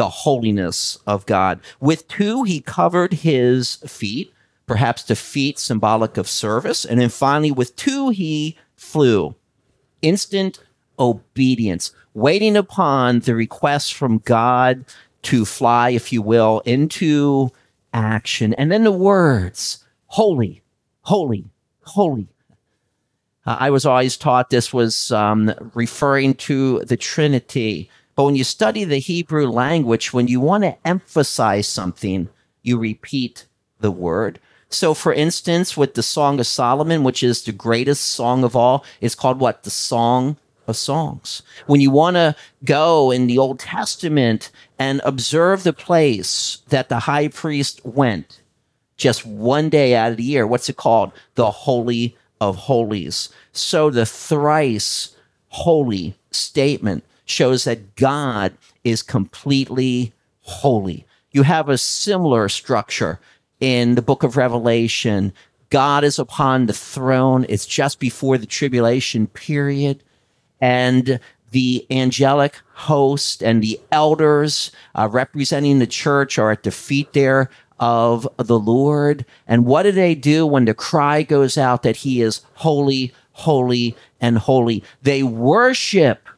the 0.00 0.08
holiness 0.08 0.96
of 1.06 1.26
God. 1.26 1.60
With 1.78 2.08
two, 2.08 2.44
he 2.44 2.62
covered 2.62 3.12
his 3.12 3.74
feet, 3.86 4.32
perhaps 4.64 5.02
the 5.02 5.14
feet 5.14 5.58
symbolic 5.58 6.16
of 6.16 6.26
service. 6.26 6.86
And 6.86 6.98
then 6.98 7.10
finally, 7.10 7.50
with 7.50 7.76
two, 7.76 8.08
he 8.08 8.56
flew. 8.76 9.34
Instant 10.00 10.58
obedience, 10.98 11.92
waiting 12.14 12.56
upon 12.56 13.18
the 13.18 13.34
request 13.34 13.92
from 13.92 14.20
God 14.20 14.86
to 15.24 15.44
fly, 15.44 15.90
if 15.90 16.14
you 16.14 16.22
will, 16.22 16.62
into 16.64 17.50
action. 17.92 18.54
And 18.54 18.72
then 18.72 18.84
the 18.84 18.90
words, 18.92 19.84
holy, 20.06 20.62
holy, 21.02 21.44
holy. 21.82 22.28
Uh, 23.44 23.58
I 23.60 23.68
was 23.68 23.84
always 23.84 24.16
taught 24.16 24.48
this 24.48 24.72
was 24.72 25.12
um, 25.12 25.52
referring 25.74 26.36
to 26.48 26.78
the 26.86 26.96
Trinity. 26.96 27.90
But 28.14 28.24
when 28.24 28.36
you 28.36 28.44
study 28.44 28.84
the 28.84 28.98
Hebrew 28.98 29.48
language, 29.48 30.12
when 30.12 30.28
you 30.28 30.40
want 30.40 30.64
to 30.64 30.76
emphasize 30.84 31.66
something, 31.66 32.28
you 32.62 32.78
repeat 32.78 33.46
the 33.80 33.90
word. 33.90 34.40
So, 34.68 34.94
for 34.94 35.12
instance, 35.12 35.76
with 35.76 35.94
the 35.94 36.02
Song 36.02 36.38
of 36.38 36.46
Solomon, 36.46 37.02
which 37.02 37.22
is 37.22 37.42
the 37.42 37.52
greatest 37.52 38.04
song 38.04 38.44
of 38.44 38.54
all, 38.54 38.84
it's 39.00 39.14
called 39.14 39.40
what? 39.40 39.64
The 39.64 39.70
Song 39.70 40.36
of 40.68 40.76
songs. 40.76 41.42
When 41.66 41.80
you 41.80 41.90
want 41.90 42.16
to 42.16 42.36
go 42.64 43.10
in 43.10 43.26
the 43.26 43.38
Old 43.38 43.58
Testament 43.58 44.50
and 44.78 45.00
observe 45.04 45.62
the 45.62 45.72
place 45.72 46.58
that 46.68 46.88
the 46.88 47.00
high 47.00 47.28
priest 47.28 47.84
went 47.84 48.40
just 48.96 49.26
one 49.26 49.68
day 49.68 49.94
out 49.96 50.12
of 50.12 50.16
the 50.16 50.22
year, 50.22 50.46
what's 50.46 50.68
it 50.68 50.76
called? 50.76 51.12
The 51.34 51.50
Holy 51.50 52.16
of 52.40 52.56
Holies. 52.56 53.28
So 53.52 53.90
the 53.90 54.06
thrice 54.06 55.16
holy 55.48 56.14
statement 56.30 57.04
shows 57.30 57.64
that 57.64 57.96
God 57.96 58.52
is 58.84 59.02
completely 59.02 60.12
holy. 60.40 61.06
You 61.32 61.42
have 61.44 61.68
a 61.68 61.78
similar 61.78 62.48
structure 62.48 63.20
in 63.60 63.94
the 63.94 64.02
book 64.02 64.22
of 64.22 64.36
Revelation. 64.36 65.32
God 65.70 66.02
is 66.02 66.18
upon 66.18 66.66
the 66.66 66.72
throne. 66.72 67.46
It's 67.48 67.66
just 67.66 68.00
before 68.00 68.36
the 68.36 68.46
tribulation 68.46 69.28
period 69.28 70.02
and 70.60 71.20
the 71.52 71.86
angelic 71.90 72.60
host 72.72 73.42
and 73.42 73.62
the 73.62 73.80
elders 73.90 74.72
uh, 74.94 75.08
representing 75.10 75.78
the 75.78 75.86
church 75.86 76.38
are 76.38 76.50
at 76.50 76.62
the 76.62 76.70
feet 76.70 77.12
there 77.12 77.50
of 77.78 78.28
the 78.36 78.58
Lord. 78.58 79.24
And 79.46 79.66
what 79.66 79.84
do 79.84 79.92
they 79.92 80.14
do 80.14 80.46
when 80.46 80.64
the 80.64 80.74
cry 80.74 81.22
goes 81.22 81.56
out 81.56 81.82
that 81.82 81.96
he 81.96 82.20
is 82.20 82.42
holy, 82.54 83.12
holy, 83.32 83.96
and 84.20 84.38
holy? 84.38 84.84
They 85.02 85.22
worship 85.22 86.28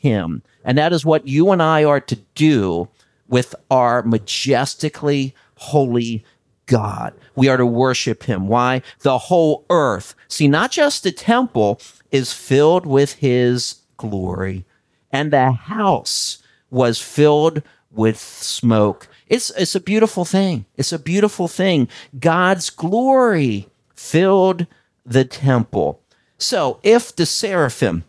him. 0.00 0.42
And 0.64 0.78
that 0.78 0.92
is 0.92 1.04
what 1.04 1.28
you 1.28 1.50
and 1.52 1.62
I 1.62 1.84
are 1.84 2.00
to 2.00 2.16
do 2.34 2.88
with 3.28 3.54
our 3.70 4.02
majestically 4.02 5.34
holy 5.56 6.24
God. 6.66 7.12
We 7.36 7.48
are 7.48 7.58
to 7.58 7.66
worship 7.66 8.22
him. 8.22 8.48
Why? 8.48 8.80
The 9.00 9.18
whole 9.18 9.66
earth. 9.68 10.14
See, 10.26 10.48
not 10.48 10.70
just 10.70 11.02
the 11.02 11.12
temple, 11.12 11.80
is 12.10 12.32
filled 12.32 12.86
with 12.86 13.14
his 13.14 13.80
glory, 13.98 14.64
and 15.12 15.32
the 15.32 15.52
house 15.52 16.42
was 16.70 17.00
filled 17.00 17.62
with 17.90 18.18
smoke. 18.18 19.06
It's, 19.26 19.50
it's 19.50 19.74
a 19.74 19.80
beautiful 19.80 20.24
thing. 20.24 20.64
It's 20.76 20.92
a 20.92 20.98
beautiful 20.98 21.46
thing. 21.46 21.88
God's 22.18 22.70
glory 22.70 23.68
filled 23.94 24.66
the 25.04 25.24
temple. 25.24 26.00
So 26.38 26.80
if 26.82 27.14
the 27.14 27.26
seraphim 27.26 28.04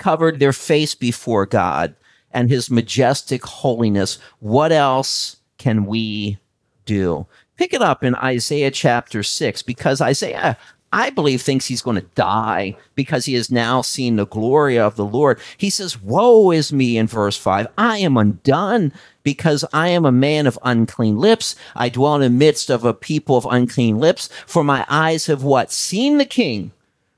covered 0.00 0.40
their 0.40 0.52
face 0.52 0.96
before 0.96 1.46
God 1.46 1.94
and 2.32 2.50
his 2.50 2.70
majestic 2.70 3.44
holiness, 3.44 4.18
what 4.40 4.72
else 4.72 5.36
can 5.58 5.86
we 5.86 6.38
do? 6.84 7.26
Pick 7.56 7.72
it 7.72 7.82
up 7.82 8.02
in 8.02 8.16
Isaiah 8.16 8.72
chapter 8.72 9.22
6 9.22 9.62
because 9.62 10.00
Isaiah 10.00 10.56
I 10.92 11.10
believe 11.10 11.40
thinks 11.40 11.66
he's 11.66 11.82
going 11.82 12.00
to 12.00 12.06
die 12.16 12.76
because 12.96 13.24
he 13.24 13.34
has 13.34 13.50
now 13.50 13.80
seen 13.80 14.16
the 14.16 14.26
glory 14.26 14.76
of 14.76 14.96
the 14.96 15.04
Lord. 15.04 15.38
He 15.56 15.70
says, 15.70 16.02
Woe 16.02 16.50
is 16.50 16.72
me 16.72 16.98
in 16.98 17.06
verse 17.06 17.36
5. 17.36 17.68
I 17.78 17.98
am 17.98 18.16
undone 18.16 18.92
because 19.22 19.64
I 19.72 19.88
am 19.88 20.04
a 20.04 20.10
man 20.10 20.48
of 20.48 20.58
unclean 20.64 21.16
lips. 21.16 21.54
I 21.76 21.90
dwell 21.90 22.16
in 22.16 22.22
the 22.22 22.30
midst 22.30 22.70
of 22.70 22.84
a 22.84 22.92
people 22.92 23.36
of 23.36 23.46
unclean 23.48 23.98
lips. 23.98 24.28
For 24.46 24.64
my 24.64 24.84
eyes 24.88 25.26
have 25.26 25.44
what? 25.44 25.70
Seen 25.70 26.18
the 26.18 26.24
King, 26.24 26.72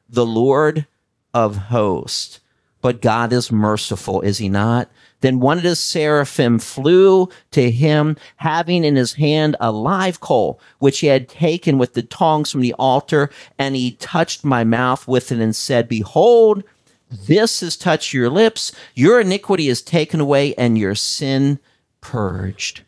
the 0.06 0.26
Lord 0.26 0.86
of 1.32 1.56
hosts. 1.56 2.40
But 2.82 3.00
God 3.00 3.32
is 3.32 3.50
merciful, 3.50 4.20
is 4.20 4.38
he 4.38 4.48
not? 4.48 4.90
Then 5.20 5.38
one 5.38 5.56
of 5.56 5.62
the 5.62 5.76
seraphim 5.76 6.58
flew 6.58 7.28
to 7.52 7.70
him, 7.70 8.16
having 8.36 8.84
in 8.84 8.96
his 8.96 9.14
hand 9.14 9.56
a 9.60 9.70
live 9.70 10.20
coal, 10.20 10.60
which 10.80 10.98
he 10.98 11.06
had 11.06 11.28
taken 11.28 11.78
with 11.78 11.94
the 11.94 12.02
tongs 12.02 12.50
from 12.50 12.60
the 12.60 12.74
altar, 12.74 13.30
and 13.56 13.76
he 13.76 13.92
touched 13.92 14.44
my 14.44 14.64
mouth 14.64 15.06
with 15.06 15.30
it 15.30 15.38
and 15.38 15.54
said, 15.54 15.88
Behold, 15.88 16.64
this 17.08 17.60
has 17.60 17.76
touched 17.76 18.12
your 18.12 18.28
lips, 18.28 18.72
your 18.94 19.20
iniquity 19.20 19.68
is 19.68 19.80
taken 19.80 20.18
away 20.18 20.54
and 20.56 20.76
your 20.76 20.96
sin 20.96 21.60
purged. 22.00 22.82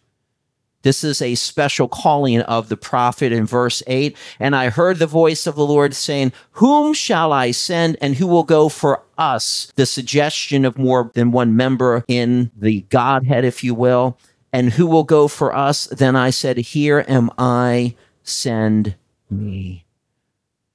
This 0.84 1.02
is 1.02 1.22
a 1.22 1.34
special 1.34 1.88
calling 1.88 2.42
of 2.42 2.68
the 2.68 2.76
prophet 2.76 3.32
in 3.32 3.46
verse 3.46 3.82
8. 3.86 4.16
And 4.38 4.54
I 4.54 4.68
heard 4.68 4.98
the 4.98 5.06
voice 5.06 5.46
of 5.46 5.56
the 5.56 5.66
Lord 5.66 5.94
saying, 5.94 6.32
Whom 6.52 6.92
shall 6.92 7.32
I 7.32 7.50
send 7.50 7.96
and 8.02 8.14
who 8.14 8.26
will 8.26 8.44
go 8.44 8.68
for 8.68 9.02
us? 9.16 9.72
The 9.76 9.86
suggestion 9.86 10.66
of 10.66 10.78
more 10.78 11.10
than 11.14 11.32
one 11.32 11.56
member 11.56 12.04
in 12.06 12.50
the 12.54 12.82
Godhead, 12.82 13.46
if 13.46 13.64
you 13.64 13.74
will. 13.74 14.18
And 14.52 14.74
who 14.74 14.86
will 14.86 15.04
go 15.04 15.26
for 15.26 15.56
us? 15.56 15.86
Then 15.86 16.14
I 16.14 16.28
said, 16.28 16.58
Here 16.58 17.04
am 17.08 17.30
I, 17.38 17.96
send 18.22 18.94
me. 19.30 19.86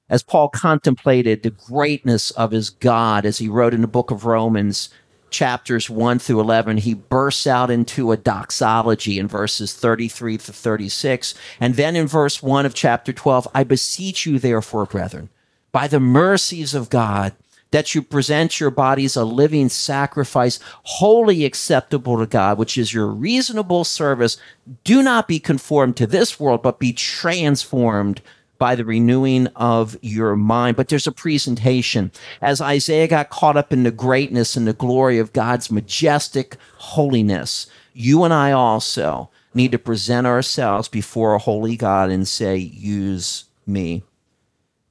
As 0.08 0.24
Paul 0.24 0.48
contemplated 0.48 1.44
the 1.44 1.50
greatness 1.50 2.32
of 2.32 2.50
his 2.50 2.68
God, 2.68 3.24
as 3.24 3.38
he 3.38 3.48
wrote 3.48 3.72
in 3.72 3.80
the 3.80 3.86
book 3.86 4.10
of 4.10 4.24
Romans, 4.24 4.90
chapters 5.30 5.88
1 5.88 6.18
through 6.18 6.40
11, 6.40 6.78
he 6.78 6.94
bursts 6.94 7.46
out 7.46 7.70
into 7.70 8.12
a 8.12 8.16
doxology 8.16 9.18
in 9.18 9.28
verses 9.28 9.72
33 9.72 10.38
to 10.38 10.52
36. 10.52 11.34
And 11.60 11.74
then 11.74 11.96
in 11.96 12.06
verse 12.06 12.42
1 12.42 12.66
of 12.66 12.74
chapter 12.74 13.12
12, 13.12 13.48
I 13.54 13.64
beseech 13.64 14.26
you, 14.26 14.38
therefore, 14.38 14.86
brethren, 14.86 15.28
by 15.72 15.88
the 15.88 16.00
mercies 16.00 16.74
of 16.74 16.90
God, 16.90 17.34
that 17.70 17.94
you 17.94 18.02
present 18.02 18.58
your 18.58 18.70
bodies 18.70 19.16
a 19.16 19.24
living 19.24 19.68
sacrifice, 19.68 20.58
wholly 20.82 21.44
acceptable 21.44 22.18
to 22.18 22.26
God, 22.26 22.58
which 22.58 22.76
is 22.76 22.92
your 22.92 23.06
reasonable 23.06 23.84
service. 23.84 24.36
Do 24.84 25.02
not 25.02 25.28
be 25.28 25.38
conformed 25.38 25.96
to 25.98 26.06
this 26.06 26.40
world, 26.40 26.62
but 26.62 26.78
be 26.80 26.92
transformed 26.92 28.20
by 28.60 28.76
the 28.76 28.84
renewing 28.84 29.48
of 29.56 29.96
your 30.02 30.36
mind. 30.36 30.76
But 30.76 30.88
there's 30.88 31.08
a 31.08 31.12
presentation. 31.12 32.12
As 32.40 32.60
Isaiah 32.60 33.08
got 33.08 33.30
caught 33.30 33.56
up 33.56 33.72
in 33.72 33.82
the 33.82 33.90
greatness 33.90 34.54
and 34.54 34.68
the 34.68 34.74
glory 34.74 35.18
of 35.18 35.32
God's 35.32 35.72
majestic 35.72 36.56
holiness, 36.76 37.66
you 37.94 38.22
and 38.22 38.32
I 38.32 38.52
also 38.52 39.30
need 39.54 39.72
to 39.72 39.78
present 39.78 40.26
ourselves 40.26 40.88
before 40.88 41.34
a 41.34 41.38
holy 41.38 41.76
God 41.76 42.10
and 42.10 42.28
say, 42.28 42.56
Use 42.56 43.46
me. 43.66 44.04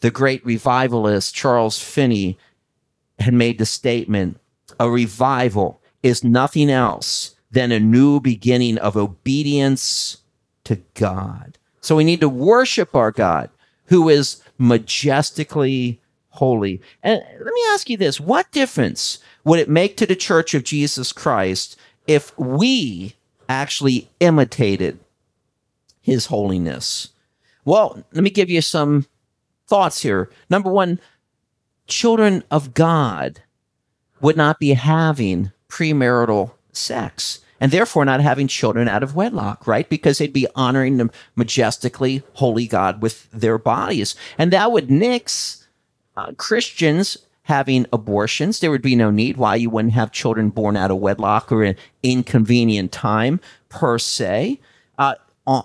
The 0.01 0.11
great 0.11 0.43
revivalist 0.43 1.35
Charles 1.35 1.79
Finney 1.79 2.37
had 3.19 3.33
made 3.33 3.59
the 3.59 3.65
statement 3.65 4.39
a 4.79 4.89
revival 4.89 5.81
is 6.01 6.23
nothing 6.23 6.71
else 6.71 7.35
than 7.51 7.71
a 7.71 7.79
new 7.79 8.19
beginning 8.19 8.77
of 8.79 8.97
obedience 8.97 10.17
to 10.63 10.77
God. 10.95 11.57
So 11.81 11.95
we 11.95 12.03
need 12.03 12.21
to 12.21 12.29
worship 12.29 12.95
our 12.95 13.11
God 13.11 13.49
who 13.89 14.07
is 14.07 14.41
majestically 14.57 15.99
holy. 16.29 16.81
And 17.03 17.21
let 17.39 17.53
me 17.53 17.61
ask 17.69 17.89
you 17.89 17.97
this 17.97 18.19
what 18.19 18.51
difference 18.51 19.19
would 19.43 19.59
it 19.59 19.69
make 19.69 19.97
to 19.97 20.05
the 20.05 20.15
church 20.15 20.53
of 20.53 20.63
Jesus 20.63 21.11
Christ 21.11 21.75
if 22.07 22.37
we 22.37 23.15
actually 23.47 24.09
imitated 24.19 24.99
his 26.01 26.27
holiness? 26.27 27.09
Well, 27.65 28.03
let 28.13 28.23
me 28.23 28.29
give 28.29 28.49
you 28.49 28.61
some 28.61 29.07
thoughts 29.67 30.01
here. 30.01 30.29
Number 30.49 30.71
one, 30.71 30.99
children 31.87 32.43
of 32.49 32.73
God 32.73 33.41
would 34.21 34.37
not 34.37 34.59
be 34.59 34.73
having 34.73 35.51
premarital 35.67 36.51
sex 36.71 37.39
and 37.59 37.71
therefore 37.71 38.05
not 38.05 38.21
having 38.21 38.47
children 38.47 38.87
out 38.87 39.03
of 39.03 39.15
wedlock, 39.15 39.67
right? 39.67 39.89
Because 39.89 40.17
they'd 40.17 40.33
be 40.33 40.47
honoring 40.55 40.97
the 40.97 41.09
majestically 41.35 42.23
holy 42.33 42.67
God 42.67 43.01
with 43.01 43.29
their 43.31 43.57
bodies. 43.57 44.15
And 44.37 44.51
that 44.51 44.71
would 44.71 44.89
nix 44.89 45.67
uh, 46.15 46.31
Christians 46.33 47.17
having 47.43 47.85
abortions. 47.91 48.59
There 48.59 48.71
would 48.71 48.81
be 48.81 48.95
no 48.95 49.09
need 49.09 49.37
why 49.37 49.55
you 49.55 49.69
wouldn't 49.69 49.95
have 49.95 50.11
children 50.11 50.49
born 50.49 50.77
out 50.77 50.91
of 50.91 50.97
wedlock 50.97 51.51
or 51.51 51.63
an 51.63 51.75
inconvenient 52.03 52.91
time 52.91 53.39
per 53.69 53.97
se. 53.97 54.59
Uh, 54.97 55.15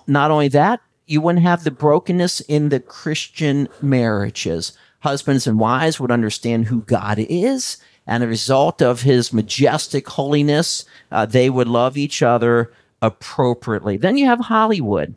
not 0.07 0.31
only 0.31 0.47
that, 0.47 0.81
you 1.05 1.21
wouldn't 1.21 1.45
have 1.45 1.63
the 1.63 1.71
brokenness 1.71 2.41
in 2.41 2.69
the 2.69 2.79
Christian 2.79 3.69
marriages. 3.81 4.73
Husbands 5.01 5.45
and 5.45 5.59
wives 5.59 5.99
would 5.99 6.09
understand 6.09 6.65
who 6.65 6.81
God 6.81 7.19
is 7.19 7.77
and 8.07 8.23
a 8.23 8.27
result 8.27 8.81
of 8.81 9.01
his 9.01 9.33
majestic 9.33 10.07
holiness, 10.07 10.85
uh, 11.11 11.25
they 11.25 11.49
would 11.49 11.67
love 11.67 11.97
each 11.97 12.21
other 12.21 12.71
appropriately. 13.01 13.97
Then 13.97 14.17
you 14.17 14.25
have 14.25 14.39
Hollywood. 14.41 15.15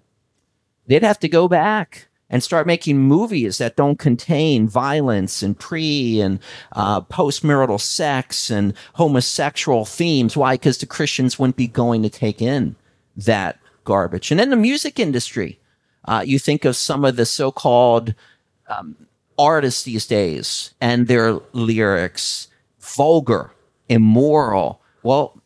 They'd 0.87 1.03
have 1.03 1.19
to 1.21 1.29
go 1.29 1.49
back 1.49 2.09
and 2.31 2.43
start 2.43 2.67
making 2.67 2.99
movies 2.99 3.59
that 3.59 3.77
don't 3.77 3.99
contain 3.99 4.69
violence 4.69 5.43
and 5.43 5.59
pre 5.59 6.21
and 6.21 6.41
uh, 6.73 7.01
postmarital 7.03 7.81
sex 7.81 8.51
and 8.51 8.75
homosexual 8.95 9.85
themes. 9.85 10.37
Why? 10.37 10.55
Because 10.55 10.79
the 10.79 10.87
Christians 10.87 11.39
wouldn't 11.39 11.57
be 11.57 11.69
going 11.69 12.03
to 12.03 12.11
take 12.11 12.43
in 12.43 12.77
that 13.17 13.59
garbage. 13.85 14.31
And 14.31 14.39
then 14.39 14.51
the 14.51 14.57
music 14.57 14.99
industry. 14.99 15.59
Uh, 16.05 16.23
you 16.25 16.39
think 16.39 16.65
of 16.65 16.75
some 16.75 17.05
of 17.05 17.17
the 17.17 17.27
so 17.27 17.53
called 17.53 18.15
um, 18.69 18.97
artists 19.39 19.83
these 19.83 20.07
days 20.07 20.73
and 20.81 21.07
their 21.07 21.39
lyrics 21.53 22.48
vulgar, 22.97 23.53
immoral. 23.89 24.81
Well, 25.03 25.41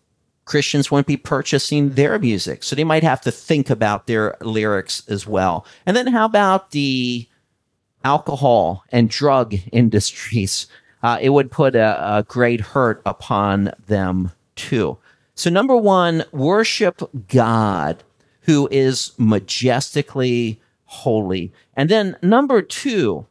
Christians 0.45 0.91
won't 0.91 1.07
be 1.07 1.17
purchasing 1.17 1.91
their 1.91 2.19
music. 2.19 2.63
So 2.63 2.75
they 2.75 2.85
might 2.85 3.05
have 3.05 3.21
to 3.23 3.31
think 3.31 3.71
about 3.71 4.07
their 4.07 4.37
lyrics 4.41 5.03
as 5.09 5.27
well. 5.27 5.65
And 5.87 5.97
then 5.97 6.09
how 6.09 6.25
about 6.25 6.73
the 6.73 7.29
alcohol 8.05 8.85
and 8.91 9.09
drug 9.09 9.55
industries? 9.73 10.67
Uh, 11.03 11.19
it 11.21 11.31
would 11.31 11.51
put 11.51 11.75
a, 11.75 12.19
a 12.19 12.23
great 12.23 12.61
hurt 12.61 13.03
upon 13.05 13.73
them 13.87 14.33
too. 14.55 14.99
So, 15.35 15.51
number 15.51 15.77
one, 15.77 16.25
worship 16.31 17.03
God 17.29 18.05
who 18.43 18.69
is 18.71 19.13
majestically 19.19 20.61
holy. 20.85 21.53
And 21.75 21.89
then 21.89 22.17
number 22.23 22.61
two, 22.61 23.27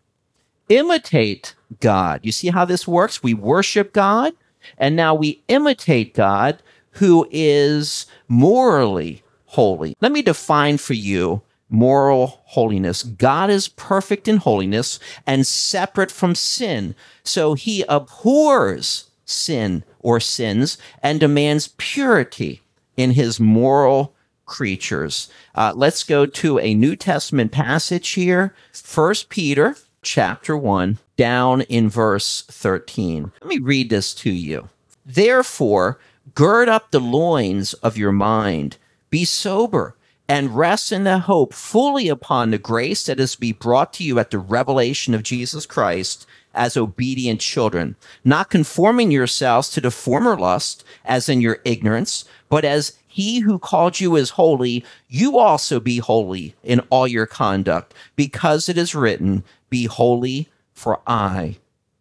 imitate 0.69 1.53
God. 1.79 2.21
You 2.23 2.31
see 2.31 2.49
how 2.49 2.65
this 2.65 2.87
works? 2.87 3.23
We 3.23 3.33
worship 3.33 3.93
God, 3.93 4.33
and 4.77 4.95
now 4.95 5.15
we 5.15 5.43
imitate 5.47 6.13
God 6.13 6.61
who 6.95 7.27
is 7.31 8.05
morally 8.27 9.23
holy. 9.45 9.95
Let 10.01 10.11
me 10.11 10.21
define 10.21 10.77
for 10.77 10.93
you 10.93 11.41
moral 11.69 12.41
holiness. 12.45 13.03
God 13.03 13.49
is 13.49 13.69
perfect 13.69 14.27
in 14.27 14.37
holiness 14.37 14.99
and 15.25 15.47
separate 15.47 16.11
from 16.11 16.35
sin. 16.35 16.95
So 17.23 17.53
he 17.53 17.83
abhors 17.87 19.09
sin 19.25 19.83
or 19.99 20.19
sins 20.19 20.77
and 21.01 21.19
demands 21.19 21.73
purity 21.77 22.61
in 22.97 23.11
his 23.11 23.39
moral 23.39 24.13
creatures. 24.45 25.29
Uh, 25.55 25.71
let's 25.75 26.03
go 26.03 26.25
to 26.25 26.59
a 26.59 26.73
New 26.73 26.95
Testament 26.95 27.53
passage 27.53 28.09
here. 28.09 28.53
First 28.73 29.29
Peter 29.29 29.77
chapter 30.01 30.57
1, 30.57 30.97
down 31.21 31.61
in 31.61 31.87
verse 31.87 32.41
13. 32.47 33.31
Let 33.41 33.47
me 33.47 33.59
read 33.59 33.91
this 33.91 34.11
to 34.15 34.31
you. 34.31 34.69
Therefore, 35.05 35.99
gird 36.33 36.67
up 36.67 36.89
the 36.89 36.99
loins 36.99 37.75
of 37.75 37.95
your 37.95 38.11
mind, 38.11 38.77
be 39.11 39.23
sober, 39.23 39.95
and 40.27 40.57
rest 40.57 40.91
in 40.91 41.03
the 41.03 41.19
hope 41.19 41.53
fully 41.53 42.09
upon 42.09 42.49
the 42.49 42.57
grace 42.57 43.05
that 43.05 43.19
is 43.19 43.33
to 43.33 43.39
be 43.39 43.51
brought 43.51 43.93
to 43.93 44.03
you 44.03 44.17
at 44.17 44.31
the 44.31 44.39
revelation 44.39 45.13
of 45.13 45.21
Jesus 45.21 45.67
Christ 45.67 46.25
as 46.55 46.75
obedient 46.75 47.39
children, 47.39 47.95
not 48.25 48.49
conforming 48.49 49.11
yourselves 49.11 49.69
to 49.69 49.79
the 49.79 49.91
former 49.91 50.35
lust 50.35 50.83
as 51.05 51.29
in 51.29 51.39
your 51.39 51.59
ignorance, 51.63 52.25
but 52.49 52.65
as 52.65 52.97
he 53.07 53.41
who 53.41 53.59
called 53.59 53.99
you 53.99 54.15
is 54.15 54.31
holy, 54.31 54.83
you 55.07 55.37
also 55.37 55.79
be 55.79 55.99
holy 55.99 56.55
in 56.63 56.79
all 56.89 57.07
your 57.07 57.27
conduct, 57.27 57.93
because 58.15 58.67
it 58.67 58.77
is 58.77 58.95
written, 58.95 59.43
Be 59.69 59.85
holy, 59.85 60.49
for 60.81 60.99
I 61.05 61.57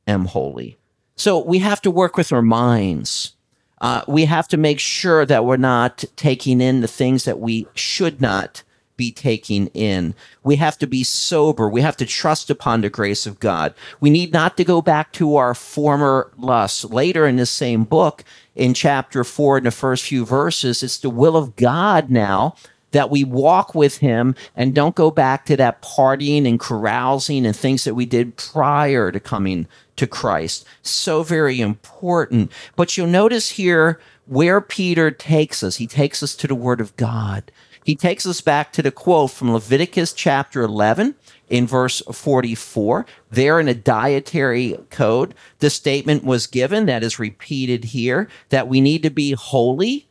am 0.07 0.25
holy. 0.25 0.79
So 1.15 1.39
we 1.39 1.59
have 1.59 1.83
to 1.83 1.91
work 1.91 2.17
with 2.17 2.33
our 2.33 2.43
minds. 2.43 3.37
Uh, 3.81 4.03
we 4.09 4.25
have 4.25 4.49
to 4.49 4.57
make 4.57 4.81
sure 4.81 5.27
that 5.27 5.45
we're 5.45 5.59
not 5.59 6.05
taking 6.17 6.61
in 6.61 6.81
the 6.81 6.89
things 6.89 7.25
that 7.25 7.39
we 7.39 7.67
should 7.75 8.21
not 8.21 8.63
be 8.97 9.13
taking 9.13 9.69
in. 9.69 10.15
We 10.43 10.57
have 10.57 10.79
to 10.79 10.87
be 10.87 11.05
sober. 11.05 11.69
We 11.69 11.81
have 11.83 11.97
to 11.99 12.07
trust 12.07 12.51
upon 12.51 12.81
the 12.81 12.91
grace 12.91 13.27
of 13.27 13.41
God. 13.41 13.75
We 14.01 14.11
need 14.11 14.33
not 14.33 14.57
to 14.57 14.65
go 14.65 14.83
back 14.83 15.13
to 15.13 15.37
our 15.37 15.55
former 15.55 16.31
lusts. 16.37 16.85
Later 16.85 17.27
in 17.27 17.37
this 17.37 17.51
same 17.51 17.85
book, 17.85 18.25
in 18.55 18.75
chapter 18.75 19.25
four, 19.25 19.59
in 19.59 19.65
the 19.65 19.71
first 19.71 20.05
few 20.05 20.27
verses, 20.27 20.83
it's 20.83 20.99
the 20.99 21.09
will 21.09 21.37
of 21.37 21.57
God 21.57 22.11
now 22.11 22.57
that 22.93 23.11
we 23.11 23.25
walk 23.25 23.75
with 23.75 23.99
him 23.99 24.35
and 24.57 24.75
don't 24.75 24.95
go 24.95 25.11
back 25.11 25.47
to 25.47 25.57
that 25.57 25.83
partying 25.83 26.47
and 26.47 26.59
carousing 26.59 27.47
and 27.47 27.57
things 27.57 27.85
that 27.85 27.95
we 27.95 28.07
did 28.07 28.37
prior 28.37 29.13
to 29.13 29.21
coming 29.21 29.67
to 29.97 30.07
Christ. 30.07 30.67
So 30.83 31.23
very 31.23 31.61
important. 31.61 32.51
But 32.77 32.97
you'll 32.97 33.07
notice 33.07 33.51
here 33.51 34.01
where 34.27 34.61
Peter 34.61 35.11
takes 35.11 35.63
us. 35.63 35.77
He 35.77 35.87
takes 35.87 36.23
us 36.23 36.35
to 36.37 36.47
the 36.47 36.55
word 36.55 36.81
of 36.81 36.97
God. 36.97 37.51
He 37.85 37.97
takes 37.97 38.27
us 38.27 38.41
back 38.41 38.73
to 38.75 38.83
the 38.83 38.91
quote 38.91 39.31
from 39.31 39.53
Leviticus 39.53 40.13
chapter 40.13 40.63
11 40.63 41.15
in 41.49 41.67
verse 41.67 42.03
44. 42.13 43.07
There 43.31 43.59
in 43.59 43.69
a 43.69 43.75
dietary 43.75 44.77
code, 44.91 45.35
the 45.59 45.71
statement 45.71 46.25
was 46.25 46.47
given 46.47 46.87
that 46.87 47.03
is 47.03 47.19
repeated 47.19 47.85
here 47.85 48.29
that 48.51 48.69
we 48.69 48.81
need 48.81 49.03
to 49.03 49.11
be 49.11 49.33
holy. 49.33 50.09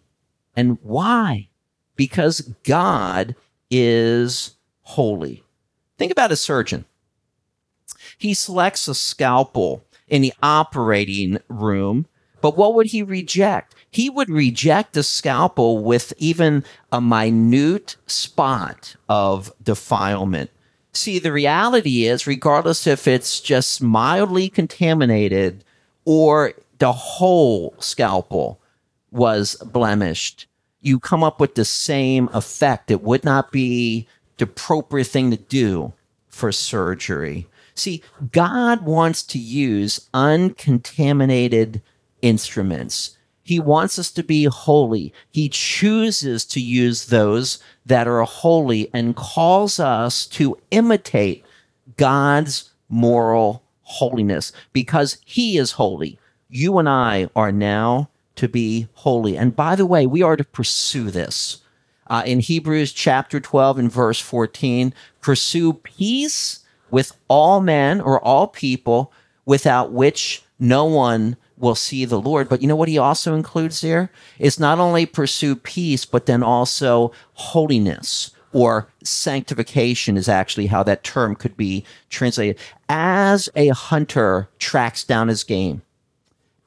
And 0.56 0.80
why? 0.82 1.49
Because 2.00 2.40
God 2.64 3.36
is 3.70 4.56
holy. 4.84 5.44
Think 5.98 6.14
about 6.14 6.32
a 6.32 6.38
surgeon. 6.38 6.86
He 8.18 8.34
selects 8.34 8.88
a 8.88 8.96
scalpel 8.96 9.84
in 10.08 10.22
the 10.22 10.32
operating 10.42 11.40
room, 11.50 12.06
but 12.40 12.56
what 12.56 12.74
would 12.74 12.86
he 12.88 13.04
reject? 13.04 13.76
He 13.92 14.10
would 14.10 14.30
reject 14.30 14.96
a 14.96 15.04
scalpel 15.04 15.84
with 15.84 16.14
even 16.18 16.64
a 16.90 17.02
minute 17.02 17.98
spot 18.08 18.96
of 19.10 19.52
defilement. 19.62 20.52
See, 20.94 21.20
the 21.20 21.34
reality 21.34 22.06
is, 22.06 22.26
regardless 22.26 22.88
if 22.88 23.10
it's 23.10 23.42
just 23.42 23.84
mildly 23.84 24.48
contaminated 24.48 25.66
or 26.06 26.54
the 26.78 26.94
whole 26.94 27.76
scalpel 27.80 28.62
was 29.12 29.56
blemished, 29.56 30.46
you 30.82 31.00
come 31.00 31.24
up 31.24 31.40
with 31.40 31.56
the 31.56 31.66
same 31.66 32.30
effect. 32.34 32.92
It 32.92 33.04
would 33.04 33.24
not 33.24 33.52
be 33.52 34.08
the 34.38 34.46
appropriate 34.46 35.08
thing 35.08 35.32
to 35.32 35.38
do 35.38 35.94
for 36.28 36.52
surgery. 36.52 37.48
See, 37.76 38.02
God 38.32 38.86
wants 38.86 39.24
to 39.24 39.40
use 39.40 40.10
uncontaminated 40.14 41.82
instruments. 42.22 43.18
He 43.42 43.60
wants 43.60 43.98
us 43.98 44.12
to 44.12 44.24
be 44.24 44.44
holy. 44.46 45.14
He 45.32 45.50
chooses 45.50 46.46
to 46.46 46.62
use 46.62 47.08
those 47.08 47.60
that 47.86 48.08
are 48.08 48.22
holy 48.24 48.90
and 48.94 49.16
calls 49.16 49.80
us 49.80 50.28
to 50.28 50.58
imitate 50.72 51.44
God's 51.98 52.70
moral 52.90 53.64
holiness 53.82 54.52
because 54.72 55.18
He 55.26 55.58
is 55.58 55.72
holy. 55.72 56.20
You 56.50 56.78
and 56.78 56.88
I 56.88 57.30
are 57.36 57.52
now 57.52 58.10
to 58.40 58.48
be 58.48 58.88
holy. 58.94 59.38
And 59.38 59.54
by 59.54 59.76
the 59.76 59.86
way, 59.86 60.08
we 60.08 60.22
are 60.22 60.38
to 60.38 60.46
pursue 60.46 61.12
this. 61.12 61.58
Uh, 62.08 62.24
in 62.26 62.40
Hebrews 62.40 62.94
chapter 62.94 63.42
12 63.42 63.78
and 63.78 63.92
verse 63.92 64.22
14, 64.22 64.94
pursue 65.20 65.74
peace 65.74 66.60
with 66.90 67.12
all 67.28 67.60
men 67.60 68.00
or 68.00 68.24
all 68.24 68.48
people 68.48 69.12
without 69.46 69.92
which 69.92 70.42
no 70.58 70.86
one 70.86 71.36
will 71.58 71.76
see 71.76 72.06
the 72.06 72.20
Lord. 72.20 72.48
But 72.48 72.62
you 72.62 72.68
know 72.70 72.78
what 72.78 72.88
he 72.88 72.98
also 72.98 73.36
includes 73.36 73.82
there? 73.82 74.10
Is 74.40 74.58
not 74.58 74.80
only 74.80 75.06
pursue 75.06 75.58
peace, 75.58 76.06
but 76.06 76.26
then 76.26 76.42
also 76.42 77.12
holiness 77.34 78.32
or 78.54 78.88
sanctification 79.04 80.16
is 80.16 80.30
actually 80.30 80.68
how 80.68 80.82
that 80.84 81.04
term 81.04 81.36
could 81.36 81.58
be 81.58 81.84
translated. 82.10 82.58
As 82.88 83.50
a 83.54 83.68
hunter 83.68 84.48
tracks 84.60 85.04
down 85.04 85.28
his 85.28 85.44
game, 85.44 85.82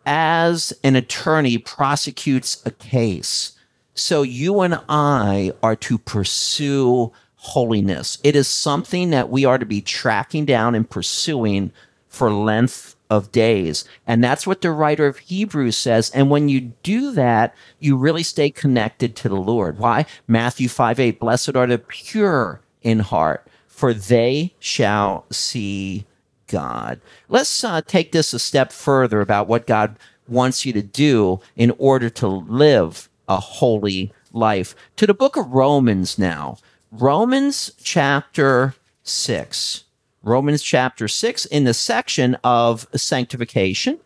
as 0.06 0.72
an 0.82 0.96
attorney 0.96 1.58
prosecutes 1.58 2.62
a 2.66 2.70
case, 2.70 3.52
so 3.94 4.22
you 4.22 4.60
and 4.60 4.80
I 4.88 5.52
are 5.62 5.76
to 5.76 5.98
pursue 5.98 7.12
holiness. 7.36 8.18
It 8.22 8.36
is 8.36 8.48
something 8.48 9.10
that 9.10 9.28
we 9.28 9.44
are 9.44 9.58
to 9.58 9.66
be 9.66 9.80
tracking 9.80 10.44
down 10.44 10.74
and 10.74 10.88
pursuing 10.88 11.72
for 12.08 12.30
length 12.30 12.94
of 13.10 13.32
days. 13.32 13.84
And 14.06 14.22
that's 14.22 14.46
what 14.46 14.60
the 14.60 14.70
writer 14.70 15.06
of 15.06 15.18
Hebrews 15.18 15.76
says. 15.76 16.10
And 16.10 16.30
when 16.30 16.48
you 16.48 16.72
do 16.82 17.12
that, 17.12 17.54
you 17.78 17.96
really 17.96 18.22
stay 18.22 18.50
connected 18.50 19.16
to 19.16 19.28
the 19.28 19.36
Lord. 19.36 19.78
Why? 19.78 20.06
Matthew 20.26 20.68
5 20.68 20.98
8, 21.00 21.20
blessed 21.20 21.56
are 21.56 21.66
the 21.66 21.78
pure 21.78 22.62
in 22.80 23.00
heart, 23.00 23.46
for 23.66 23.92
they 23.92 24.54
shall 24.58 25.26
see 25.30 26.06
God. 26.52 27.00
Let's 27.28 27.64
uh, 27.64 27.80
take 27.80 28.12
this 28.12 28.32
a 28.34 28.38
step 28.38 28.70
further 28.70 29.20
about 29.22 29.48
what 29.48 29.66
God 29.66 29.98
wants 30.28 30.64
you 30.64 30.72
to 30.74 30.82
do 30.82 31.40
in 31.56 31.72
order 31.78 32.10
to 32.10 32.28
live 32.28 33.08
a 33.26 33.38
holy 33.38 34.12
life. 34.32 34.76
To 34.96 35.06
the 35.06 35.14
book 35.14 35.36
of 35.36 35.50
Romans 35.50 36.18
now. 36.18 36.58
Romans 36.92 37.72
chapter 37.82 38.74
6. 39.02 39.84
Romans 40.22 40.62
chapter 40.62 41.08
6 41.08 41.46
in 41.46 41.64
the 41.64 41.74
section 41.74 42.36
of 42.44 42.86
sanctification. 42.94 43.98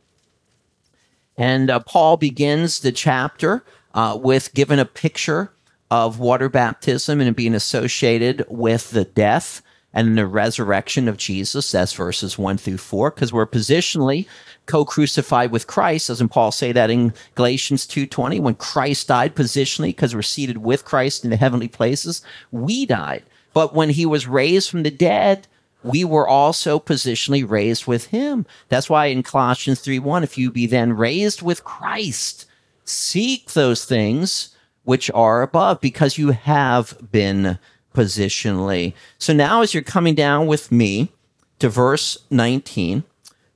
And 1.36 1.68
uh, 1.68 1.80
Paul 1.80 2.16
begins 2.16 2.80
the 2.80 2.92
chapter 2.92 3.64
uh, 3.92 4.16
with 4.22 4.54
giving 4.54 4.78
a 4.78 4.84
picture 4.84 5.52
of 5.90 6.20
water 6.20 6.48
baptism 6.48 7.20
and 7.20 7.34
being 7.34 7.54
associated 7.54 8.44
with 8.48 8.90
the 8.90 9.04
death 9.04 9.62
and 9.96 10.18
the 10.18 10.26
resurrection 10.26 11.08
of 11.08 11.16
Jesus. 11.16 11.72
That's 11.72 11.94
verses 11.94 12.36
1 12.36 12.58
through 12.58 12.76
4, 12.76 13.10
because 13.10 13.32
we're 13.32 13.46
positionally 13.46 14.26
co-crucified 14.66 15.50
with 15.50 15.66
Christ. 15.66 16.08
Doesn't 16.08 16.28
Paul 16.28 16.52
say 16.52 16.70
that 16.72 16.90
in 16.90 17.14
Galatians 17.34 17.86
2.20? 17.86 18.40
When 18.40 18.56
Christ 18.56 19.08
died 19.08 19.34
positionally, 19.34 19.88
because 19.88 20.14
we're 20.14 20.20
seated 20.20 20.58
with 20.58 20.84
Christ 20.84 21.24
in 21.24 21.30
the 21.30 21.36
heavenly 21.38 21.66
places, 21.66 22.20
we 22.52 22.84
died. 22.84 23.22
But 23.54 23.74
when 23.74 23.88
he 23.88 24.04
was 24.04 24.26
raised 24.26 24.68
from 24.68 24.82
the 24.82 24.90
dead, 24.90 25.48
we 25.82 26.04
were 26.04 26.28
also 26.28 26.78
positionally 26.78 27.48
raised 27.48 27.86
with 27.86 28.08
him. 28.08 28.44
That's 28.68 28.90
why 28.90 29.06
in 29.06 29.22
Colossians 29.22 29.80
3 29.80 29.98
1, 29.98 30.22
if 30.22 30.36
you 30.36 30.50
be 30.50 30.66
then 30.66 30.92
raised 30.92 31.40
with 31.40 31.64
Christ, 31.64 32.44
seek 32.84 33.52
those 33.52 33.86
things 33.86 34.50
which 34.84 35.10
are 35.14 35.40
above 35.40 35.80
because 35.80 36.18
you 36.18 36.32
have 36.32 36.98
been 37.10 37.58
positionally. 37.96 38.92
So 39.18 39.32
now, 39.32 39.62
as 39.62 39.72
you're 39.72 39.82
coming 39.82 40.14
down 40.14 40.46
with 40.46 40.70
me 40.70 41.12
to 41.60 41.70
verse 41.70 42.18
19, 42.28 43.04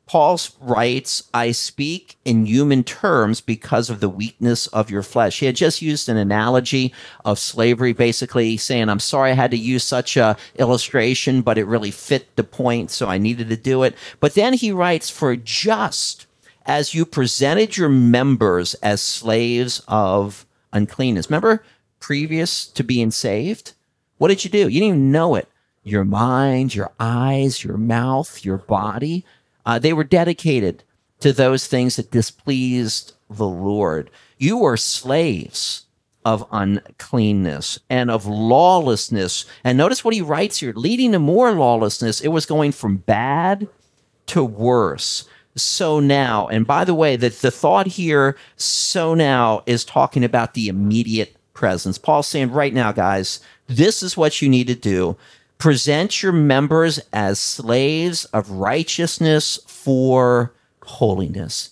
Paul 0.07 0.41
writes, 0.61 1.29
I 1.35 1.53
speak 1.53 2.17
in 2.25 2.47
human 2.47 2.83
terms 2.83 3.43
because 3.43 3.91
of 3.91 4.01
the 4.01 4.09
weakness 4.09 4.67
of 4.69 4.91
your 4.91 5.03
flesh. 5.03 5.39
He 5.39 5.47
had 5.47 5.57
just 5.57 5.83
used 5.83 6.09
an 6.09 6.17
analogy 6.17 6.93
of 7.25 7.39
slavery, 7.39 7.93
basically 7.93 8.57
saying, 8.57 8.89
I'm 8.89 8.99
sorry 8.99 9.31
I 9.31 9.35
had 9.35 9.53
to 9.53 9.59
use 9.59 9.85
such 9.85 10.17
a 10.17 10.37
illustration, 10.57 11.43
but 11.43 11.59
it 11.59 11.67
really 11.67 11.91
fit 11.93 12.35
the 12.35 12.43
point, 12.43 12.91
so 12.91 13.09
I 13.09 13.19
needed 13.19 13.51
to 13.51 13.57
do 13.57 13.83
it. 13.83 13.95
But 14.21 14.35
then 14.35 14.55
he 14.55 14.73
writes, 14.73 15.11
For 15.11 15.37
just 15.37 16.27
as 16.65 16.95
you 16.95 17.05
presented 17.05 17.77
your 17.77 17.91
members 17.91 18.73
as 18.75 19.03
slaves 19.03 19.83
of 19.87 20.47
uncleanness. 20.73 21.29
Remember, 21.29 21.63
previous 22.01 22.67
to 22.67 22.83
being 22.83 23.11
saved, 23.11 23.75
what 24.21 24.29
did 24.29 24.45
you 24.45 24.51
do? 24.51 24.69
You 24.69 24.81
didn't 24.81 24.89
even 24.89 25.13
know 25.13 25.35
it. 25.35 25.49
Your 25.83 26.05
mind, 26.05 26.75
your 26.75 26.93
eyes, 27.01 27.65
your 27.65 27.77
mouth, 27.77 28.45
your 28.45 28.59
body 28.59 29.25
uh, 29.67 29.79
they 29.79 29.93
were 29.93 30.05
dedicated 30.05 30.83
to 31.21 31.33
those 31.33 31.67
things 31.67 31.97
that 31.97 32.11
displeased 32.11 33.13
the 33.29 33.47
Lord. 33.47 34.11
You 34.39 34.59
were 34.59 34.77
slaves 34.77 35.87
of 36.25 36.47
uncleanness 36.51 37.79
and 37.89 38.11
of 38.11 38.27
lawlessness. 38.27 39.45
And 39.65 39.79
notice 39.79 40.05
what 40.05 40.15
he 40.15 40.23
writes 40.23 40.59
here 40.59 40.73
leading 40.75 41.13
to 41.13 41.19
more 41.19 41.53
lawlessness. 41.53 42.21
It 42.21 42.29
was 42.29 42.47
going 42.47 42.73
from 42.73 42.99
bad 42.99 43.69
to 44.27 44.45
worse. 44.45 45.29
So 45.57 46.01
now, 46.01 46.47
and 46.49 46.67
by 46.67 46.85
the 46.85 46.95
way, 46.95 47.17
that 47.17 47.41
the 47.41 47.51
thought 47.51 47.87
here, 47.87 48.37
so 48.57 49.15
now, 49.15 49.63
is 49.67 49.85
talking 49.85 50.25
about 50.25 50.55
the 50.55 50.69
immediate 50.69 51.37
presence. 51.55 51.99
Paul's 51.99 52.29
saying, 52.29 52.53
right 52.53 52.73
now, 52.73 52.93
guys, 52.93 53.41
this 53.71 54.03
is 54.03 54.17
what 54.17 54.43
you 54.43 54.49
need 54.49 54.67
to 54.67 54.75
do 54.75 55.17
present 55.59 56.23
your 56.23 56.33
members 56.33 56.99
as 57.13 57.39
slaves 57.39 58.25
of 58.27 58.51
righteousness 58.51 59.59
for 59.67 60.55
holiness. 60.83 61.71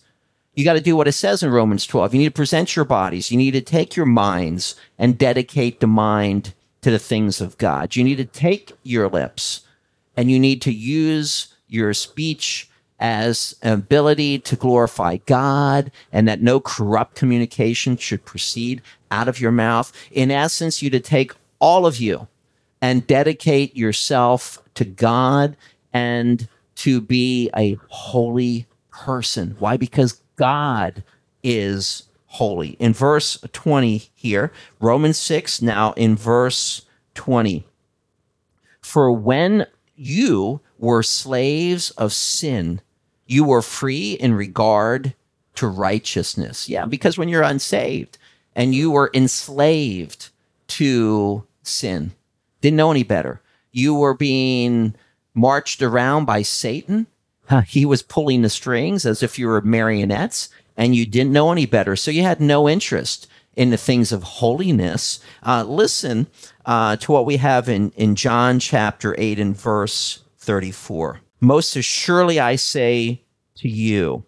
You 0.55 0.65
got 0.65 0.75
to 0.75 0.81
do 0.81 0.95
what 0.95 1.09
it 1.09 1.13
says 1.13 1.43
in 1.43 1.51
Romans 1.51 1.87
12. 1.87 2.15
You 2.15 2.21
need 2.21 2.27
to 2.27 2.31
present 2.33 2.77
your 2.77 2.85
bodies. 2.85 3.31
You 3.31 3.39
need 3.39 3.53
to 3.53 3.63
take 3.63 3.97
your 3.97 4.07
minds 4.07 4.75
and 4.99 5.17
dedicate 5.17 5.81
the 5.81 5.87
mind 5.87 6.53
to 6.83 6.91
the 6.91 6.99
things 6.99 7.41
of 7.41 7.57
God. 7.57 7.97
You 7.97 8.05
need 8.05 8.17
to 8.17 8.25
take 8.25 8.73
your 8.83 9.09
lips 9.09 9.63
and 10.17 10.31
you 10.31 10.39
need 10.39 10.61
to 10.63 10.73
use 10.73 11.55
your 11.67 11.95
speech 11.95 12.69
as 13.01 13.57
an 13.63 13.73
ability 13.73 14.41
to 14.41 14.57
glorify 14.57 15.17
God 15.19 15.91
and 16.13 16.29
that 16.29 16.43
no 16.43 16.61
corrupt 16.61 17.15
communication 17.15 17.97
should 17.97 18.25
proceed 18.25 18.83
out 19.11 19.29
of 19.29 19.41
your 19.41 19.53
mouth. 19.53 19.93
In 20.11 20.31
essence, 20.31 20.83
you 20.83 20.91
to 20.91 21.01
take 21.01 21.33
all 21.59 21.87
of 21.87 21.99
you 21.99 22.29
and 22.81 23.07
dedicate 23.07 23.77
yourself 23.77 24.63
to 24.75 24.85
God 24.85 25.57
and 25.93 26.49
to 26.77 27.01
be 27.01 27.51
a 27.57 27.77
holy 27.89 28.67
person. 28.91 29.57
Why? 29.59 29.77
Because 29.77 30.21
God 30.37 31.03
is 31.43 32.05
holy. 32.27 32.71
In 32.79 32.93
verse 32.93 33.39
20 33.53 34.11
here, 34.15 34.53
Romans 34.81 35.19
6, 35.19 35.63
now 35.63 35.93
in 35.93 36.15
verse 36.17 36.83
20. 37.15 37.67
For 38.81 39.11
when 39.11 39.67
you 39.97 40.61
were 40.79 41.03
slaves 41.03 41.91
of 41.93 42.13
sin, 42.13 42.81
you 43.27 43.45
were 43.45 43.63
free 43.63 44.13
in 44.13 44.35
regard 44.35 45.15
to 45.57 45.67
righteousness. 45.67 46.69
Yeah, 46.69 46.87
because 46.87 47.19
when 47.19 47.29
you're 47.29 47.43
unsaved 47.43 48.17
and 48.55 48.75
you 48.75 48.91
were 48.93 49.11
enslaved 49.13 50.31
to 50.69 51.45
sin, 51.69 52.13
didn't 52.61 52.77
know 52.77 52.91
any 52.91 53.03
better. 53.03 53.41
You 53.71 53.95
were 53.95 54.15
being 54.15 54.95
marched 55.35 55.83
around 55.83 56.25
by 56.25 56.43
Satan. 56.43 57.07
He 57.67 57.87
was 57.87 58.03
pulling 58.03 58.43
the 58.43 58.51
strings 58.51 59.07
as 59.07 59.23
if 59.23 59.39
you 59.39 59.47
were 59.47 59.63
marionettes 59.63 60.51
and 60.77 60.95
you 60.95 61.07
didn't 61.07 61.33
know 61.33 61.51
any 61.51 61.67
better. 61.67 61.97
So 61.97 62.11
you 62.11 62.23
had 62.23 62.41
no 62.41 62.69
interest 62.69 63.27
in 63.57 63.71
the 63.71 63.77
things 63.77 64.13
of 64.13 64.23
holiness. 64.23 65.19
Uh, 65.43 65.65
listen 65.65 66.29
uh, 66.65 66.97
to 66.97 67.11
what 67.11 67.27
we 67.27 67.39
have 67.39 67.69
in, 67.69 67.91
in 67.97 68.15
John 68.15 68.61
chapter 68.61 69.15
8 69.19 69.41
and 69.41 69.57
verse 69.57 70.21
34. 70.39 71.21
Most 71.41 71.75
assuredly 71.75 72.39
I 72.39 72.55
say 72.57 73.23
to 73.57 73.69
you, 73.69 74.25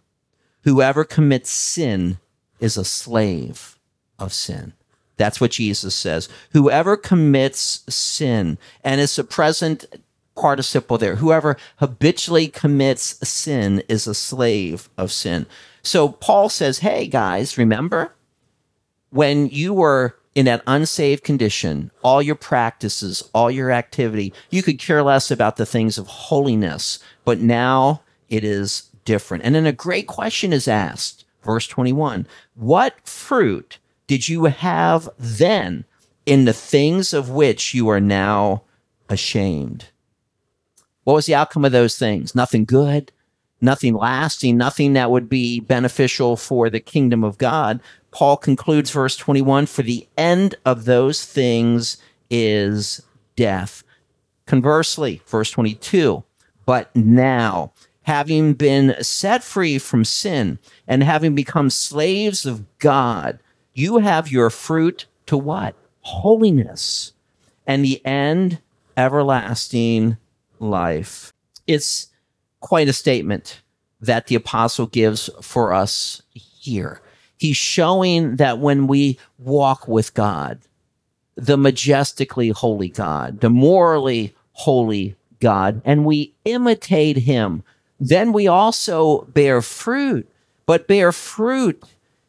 whoever 0.64 1.04
commits 1.04 1.50
sin 1.50 2.18
is 2.58 2.76
a 2.76 2.84
slave 2.84 3.78
of 4.18 4.32
sin. 4.32 4.72
That's 5.20 5.40
what 5.40 5.50
Jesus 5.50 5.94
says. 5.94 6.30
Whoever 6.52 6.96
commits 6.96 7.84
sin, 7.94 8.56
and 8.82 9.02
it's 9.02 9.18
a 9.18 9.24
present 9.24 9.84
participle 10.34 10.96
there. 10.96 11.16
Whoever 11.16 11.58
habitually 11.76 12.48
commits 12.48 13.28
sin 13.28 13.82
is 13.86 14.06
a 14.06 14.14
slave 14.14 14.88
of 14.96 15.12
sin. 15.12 15.44
So 15.82 16.08
Paul 16.08 16.48
says, 16.48 16.78
hey 16.78 17.06
guys, 17.06 17.58
remember 17.58 18.14
when 19.10 19.46
you 19.48 19.74
were 19.74 20.16
in 20.34 20.46
that 20.46 20.62
unsaved 20.66 21.22
condition, 21.22 21.90
all 22.02 22.22
your 22.22 22.34
practices, 22.34 23.28
all 23.34 23.50
your 23.50 23.70
activity, 23.70 24.32
you 24.48 24.62
could 24.62 24.78
care 24.78 25.02
less 25.02 25.30
about 25.30 25.56
the 25.56 25.66
things 25.66 25.98
of 25.98 26.06
holiness, 26.06 26.98
but 27.26 27.40
now 27.40 28.00
it 28.30 28.42
is 28.42 28.88
different. 29.04 29.44
And 29.44 29.54
then 29.54 29.66
a 29.66 29.72
great 29.72 30.06
question 30.06 30.54
is 30.54 30.66
asked, 30.66 31.26
verse 31.42 31.66
21 31.66 32.26
What 32.54 33.06
fruit 33.06 33.79
did 34.10 34.28
you 34.28 34.46
have 34.46 35.08
then 35.20 35.84
in 36.26 36.44
the 36.44 36.52
things 36.52 37.14
of 37.14 37.30
which 37.30 37.74
you 37.74 37.88
are 37.88 38.00
now 38.00 38.64
ashamed? 39.08 39.84
What 41.04 41.14
was 41.14 41.26
the 41.26 41.36
outcome 41.36 41.64
of 41.64 41.70
those 41.70 41.96
things? 41.96 42.34
Nothing 42.34 42.64
good, 42.64 43.12
nothing 43.60 43.94
lasting, 43.94 44.56
nothing 44.56 44.94
that 44.94 45.12
would 45.12 45.28
be 45.28 45.60
beneficial 45.60 46.36
for 46.36 46.68
the 46.68 46.80
kingdom 46.80 47.22
of 47.22 47.38
God. 47.38 47.78
Paul 48.10 48.36
concludes 48.36 48.90
verse 48.90 49.16
21 49.16 49.66
For 49.66 49.84
the 49.84 50.08
end 50.18 50.56
of 50.64 50.86
those 50.86 51.24
things 51.24 51.96
is 52.28 53.02
death. 53.36 53.84
Conversely, 54.44 55.22
verse 55.24 55.52
22 55.52 56.24
But 56.66 56.90
now, 56.96 57.72
having 58.02 58.54
been 58.54 58.96
set 59.04 59.44
free 59.44 59.78
from 59.78 60.04
sin 60.04 60.58
and 60.88 61.04
having 61.04 61.36
become 61.36 61.70
slaves 61.70 62.44
of 62.44 62.64
God, 62.80 63.38
you 63.74 63.98
have 63.98 64.30
your 64.30 64.50
fruit 64.50 65.06
to 65.26 65.36
what? 65.36 65.74
Holiness. 66.02 67.12
And 67.66 67.84
the 67.84 68.04
end, 68.04 68.60
everlasting 68.96 70.16
life. 70.58 71.32
It's 71.66 72.08
quite 72.60 72.88
a 72.88 72.92
statement 72.92 73.62
that 74.00 74.26
the 74.26 74.34
apostle 74.34 74.86
gives 74.86 75.30
for 75.40 75.72
us 75.72 76.22
here. 76.32 77.00
He's 77.36 77.56
showing 77.56 78.36
that 78.36 78.58
when 78.58 78.86
we 78.86 79.18
walk 79.38 79.88
with 79.88 80.14
God, 80.14 80.60
the 81.36 81.56
majestically 81.56 82.50
holy 82.50 82.88
God, 82.88 83.40
the 83.40 83.50
morally 83.50 84.34
holy 84.52 85.16
God, 85.38 85.80
and 85.84 86.04
we 86.04 86.34
imitate 86.44 87.16
him, 87.16 87.62
then 87.98 88.32
we 88.32 88.46
also 88.46 89.22
bear 89.22 89.62
fruit, 89.62 90.28
but 90.66 90.86
bear 90.86 91.12
fruit 91.12 91.82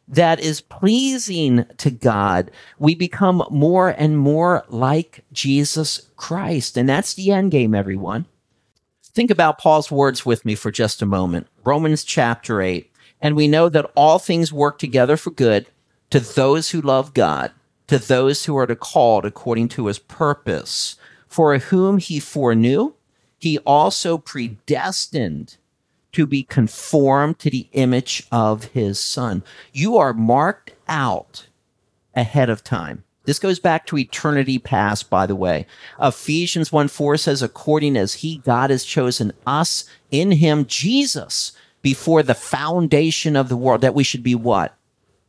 that 0.08 0.40
is 0.40 0.60
pleasing 0.60 1.64
to 1.78 1.90
God. 1.90 2.50
We 2.78 2.94
become 2.94 3.44
more 3.50 3.90
and 3.90 4.18
more 4.18 4.64
like 4.68 5.24
Jesus 5.32 6.08
Christ. 6.16 6.76
And 6.76 6.88
that's 6.88 7.14
the 7.14 7.30
end 7.30 7.50
game, 7.50 7.74
everyone. 7.74 8.26
Think 9.14 9.30
about 9.30 9.58
Paul's 9.58 9.90
words 9.90 10.24
with 10.24 10.44
me 10.44 10.54
for 10.54 10.70
just 10.70 11.02
a 11.02 11.06
moment. 11.06 11.46
Romans 11.64 12.02
chapter 12.04 12.60
8. 12.60 12.90
And 13.20 13.36
we 13.36 13.46
know 13.46 13.68
that 13.68 13.90
all 13.94 14.18
things 14.18 14.52
work 14.52 14.78
together 14.78 15.16
for 15.16 15.30
good 15.30 15.66
to 16.10 16.20
those 16.20 16.70
who 16.70 16.80
love 16.80 17.14
God, 17.14 17.52
to 17.86 17.98
those 17.98 18.44
who 18.44 18.56
are 18.56 18.66
called 18.74 19.24
according 19.24 19.68
to 19.68 19.86
his 19.86 19.98
purpose. 19.98 20.96
For 21.28 21.56
whom 21.56 21.98
he 21.98 22.20
foreknew, 22.20 22.94
he 23.38 23.58
also 23.60 24.18
predestined 24.18 25.56
to 26.12 26.26
be 26.26 26.42
conformed 26.42 27.38
to 27.40 27.50
the 27.50 27.68
image 27.72 28.26
of 28.30 28.64
his 28.64 29.00
son. 29.00 29.42
You 29.72 29.96
are 29.96 30.12
marked 30.12 30.72
out 30.88 31.46
ahead 32.14 32.50
of 32.50 32.62
time. 32.62 33.04
This 33.24 33.38
goes 33.38 33.58
back 33.58 33.86
to 33.86 33.98
eternity 33.98 34.58
past, 34.58 35.08
by 35.08 35.26
the 35.26 35.36
way. 35.36 35.66
Ephesians 36.00 36.72
1 36.72 36.88
4 36.88 37.16
says, 37.16 37.42
according 37.42 37.96
as 37.96 38.14
he, 38.14 38.38
God, 38.38 38.70
has 38.70 38.84
chosen 38.84 39.32
us 39.46 39.84
in 40.10 40.32
him, 40.32 40.66
Jesus, 40.66 41.52
before 41.82 42.22
the 42.22 42.34
foundation 42.34 43.36
of 43.36 43.48
the 43.48 43.56
world, 43.56 43.80
that 43.80 43.94
we 43.94 44.04
should 44.04 44.22
be 44.22 44.34
what? 44.34 44.74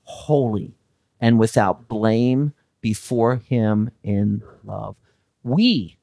Holy 0.04 0.74
and 1.22 1.40
without 1.40 1.88
blame 1.88 2.54
before 2.82 3.38
him 3.38 3.92
in 4.04 4.42
love. 4.64 4.96
We 5.44 5.98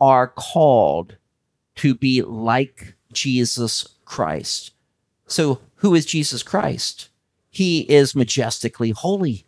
are 0.00 0.28
called 0.28 1.16
to 1.76 1.94
be 1.94 2.22
like 2.22 2.94
Jesus 3.12 3.86
Christ. 4.08 4.72
So, 5.26 5.60
who 5.76 5.94
is 5.94 6.06
Jesus 6.06 6.42
Christ? 6.42 7.08
He 7.50 7.80
is 7.80 8.14
majestically 8.14 8.90
holy. 8.90 9.44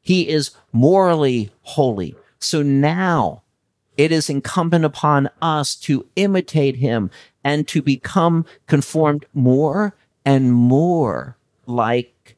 He 0.00 0.28
is 0.28 0.50
morally 0.72 1.50
holy. 1.62 2.16
So 2.38 2.62
now 2.62 3.42
it 3.96 4.10
is 4.10 4.30
incumbent 4.30 4.84
upon 4.84 5.30
us 5.42 5.74
to 5.76 6.06
imitate 6.16 6.76
him 6.76 7.10
and 7.44 7.68
to 7.68 7.82
become 7.82 8.46
conformed 8.66 9.26
more 9.34 9.94
and 10.24 10.52
more 10.52 11.36
like 11.66 12.36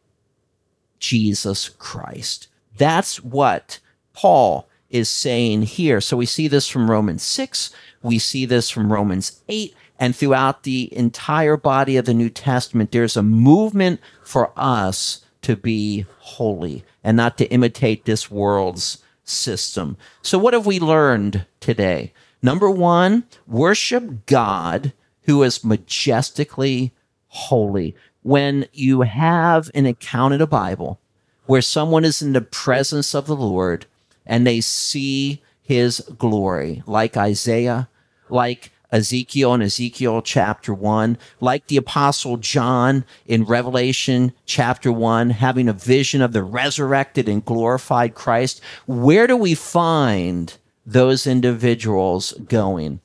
Jesus 0.99 1.69
Christ. 1.69 2.49
That's 2.77 3.23
what 3.23 3.79
Paul 4.13 4.69
is 4.91 5.09
saying 5.09 5.63
here. 5.63 6.01
So 6.01 6.17
we 6.17 6.27
see 6.27 6.49
this 6.49 6.69
from 6.69 6.91
Romans 6.91 7.23
6, 7.23 7.71
we 8.03 8.19
see 8.19 8.45
this 8.45 8.69
from 8.69 8.93
Romans 8.93 9.41
8, 9.49 9.75
and 10.03 10.17
throughout 10.17 10.65
the 10.65 10.93
entire 10.97 11.57
body 11.57 11.97
of 11.97 12.07
the 12.07 12.13
New 12.13 12.29
Testament, 12.29 12.91
there's 12.91 13.17
a 13.17 13.23
movement 13.23 14.01
for 14.25 14.51
us 14.57 15.25
to 15.43 15.55
be 15.55 16.07
holy 16.19 16.83
and 17.05 17.17
not 17.17 17.39
to 17.39 17.49
imitate 17.53 18.05
this 18.05 18.29
world's 18.29 18.99
system. 19.23 19.97
So, 20.21 20.41
what 20.41 20.55
have 20.55 20.67
we 20.67 20.81
learned 20.81 21.47
today? 21.61 22.13
Number 22.43 22.69
one, 22.69 23.29
worship 23.47 24.27
God 24.27 24.93
who 25.27 25.45
is 25.45 25.65
majestically 25.65 26.93
holy. 27.29 27.95
When 28.23 28.67
you 28.73 29.03
have 29.03 29.71
an 29.73 29.87
account 29.87 30.35
in 30.35 30.41
the 30.41 30.49
Bible 30.49 30.99
where 31.47 31.63
someone 31.63 32.05
is 32.05 32.21
in 32.21 32.33
the 32.33 32.41
presence 32.41 33.15
of 33.15 33.29
the 33.29 33.37
Lord 33.37 33.87
and 34.27 34.45
they 34.45 34.63
see 34.63 35.45
his 35.63 36.01
glory, 36.19 36.83
like 36.89 37.17
Isaiah, 37.17 37.89
like 38.29 38.73
Ezekiel 38.93 39.55
in 39.55 39.63
Ezekiel 39.63 40.21
chapter 40.21 40.75
1, 40.75 41.17
like 41.41 41.67
the 41.67 41.79
apostle 41.79 42.37
John 42.37 43.05
in 43.27 43.45
Revelation 43.45 44.33
chapter 44.45 44.93
1, 44.93 45.31
having 45.31 45.69
a 45.69 45.73
vision 45.73 46.21
of 46.21 46.33
the 46.33 46.43
resurrected 46.43 47.29
and 47.29 47.45
glorified 47.45 48.15
Christ. 48.15 48.61
Where 48.87 49.27
do 49.27 49.37
we 49.37 49.55
find 49.55 50.57
those 50.85 51.27
individuals 51.27 52.33
going? 52.49 53.01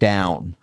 Down. 0.00 0.54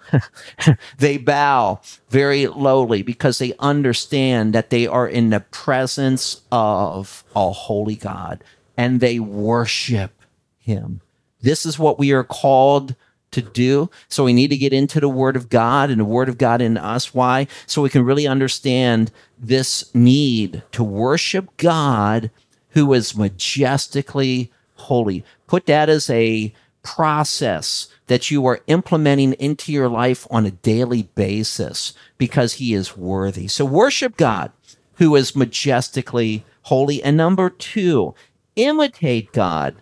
they 0.98 1.18
bow 1.18 1.82
very 2.10 2.48
lowly 2.48 3.02
because 3.02 3.38
they 3.38 3.54
understand 3.60 4.54
that 4.54 4.70
they 4.70 4.88
are 4.88 5.08
in 5.10 5.30
the 5.30 5.42
presence 5.42 6.42
of 6.54 7.26
a 7.36 7.52
holy 7.52 7.98
God 7.98 8.46
and 8.78 9.02
they 9.02 9.20
worship 9.20 10.22
him. 10.58 11.02
This 11.42 11.66
is 11.66 11.78
what 11.78 12.00
we 12.00 12.14
are 12.14 12.24
called 12.24 12.96
to 13.36 13.42
do. 13.42 13.90
So 14.10 14.24
we 14.24 14.34
need 14.34 14.50
to 14.50 14.58
get 14.58 14.74
into 14.74 15.00
the 15.00 15.10
Word 15.10 15.36
of 15.36 15.50
God 15.50 15.90
and 15.90 16.00
the 16.00 16.06
Word 16.06 16.30
of 16.30 16.38
God 16.38 16.62
in 16.62 16.78
us. 16.78 17.14
Why? 17.14 17.48
So 17.68 17.82
we 17.82 17.90
can 17.90 18.04
really 18.04 18.28
understand 18.28 19.12
this 19.38 19.94
need 19.94 20.64
to 20.72 20.84
worship 20.84 21.56
God 21.58 22.32
who 22.70 22.92
is 22.94 23.16
majestically 23.16 24.52
holy. 24.76 25.24
Put 25.48 25.66
that 25.68 25.90
as 25.90 26.10
a 26.10 26.54
process 26.84 27.88
that 28.08 28.30
you 28.30 28.46
are 28.46 28.62
implementing 28.68 29.34
into 29.34 29.72
your 29.72 29.90
life 29.90 30.28
on 30.30 30.46
a 30.46 30.52
daily 30.52 31.04
basis 31.16 31.94
because 32.18 32.54
he 32.54 32.74
is 32.74 32.96
worthy. 32.96 33.48
So 33.48 33.66
worship 33.66 34.18
God 34.18 34.52
who 34.96 35.16
is 35.16 35.36
majestically 35.36 36.46
holy. 36.64 37.02
And 37.04 37.18
number 37.18 37.50
two, 37.50 38.14
imitate 38.56 39.32
God 39.34 39.76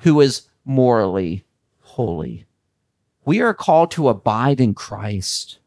who 0.00 0.20
is 0.20 0.42
morally 0.64 1.44
holy. 1.80 2.44
We 3.24 3.40
are 3.40 3.54
called 3.54 3.90
to 3.92 4.08
abide 4.08 4.60
in 4.60 4.74
Christ. 4.74 5.58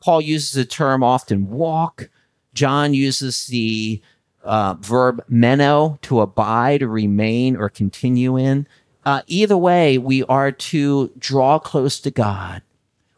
Paul 0.00 0.20
uses 0.20 0.52
the 0.52 0.64
term 0.64 1.02
often 1.02 1.50
walk. 1.50 2.10
John 2.54 2.94
uses 2.94 3.46
the 3.46 4.00
uh, 4.44 4.74
verb 4.80 5.24
meno 5.28 5.98
to 6.02 6.20
abide 6.20 6.82
remain 6.82 7.56
or 7.56 7.68
continue 7.68 8.36
in. 8.36 8.66
Uh, 9.04 9.22
either 9.26 9.56
way, 9.56 9.98
we 9.98 10.24
are 10.24 10.52
to 10.52 11.10
draw 11.18 11.58
close 11.58 12.00
to 12.00 12.10
God. 12.10 12.62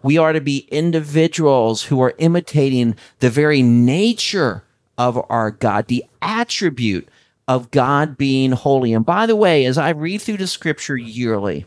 We 0.03 0.19
are 0.19 0.33
to 0.33 0.40
be 0.40 0.69
individuals 0.71 1.85
who 1.85 2.01
are 2.03 2.14
imitating 2.19 2.97
the 3.19 3.31
very 3.31 3.62
nature 3.62 4.64
of 4.97 5.25
our 5.29 5.51
God, 5.51 5.87
the 5.87 6.05
attribute 6.23 7.09
of 7.49 7.71
God 7.71 8.16
being 8.16 8.53
holy. 8.53 8.93
And 8.93 9.05
by 9.05 9.27
the 9.27 9.37
way, 9.37 9.64
as 9.64 9.77
I 9.77 9.90
read 9.90 10.23
through 10.23 10.38
the 10.38 10.47
scripture 10.47 10.97
yearly, 10.97 11.66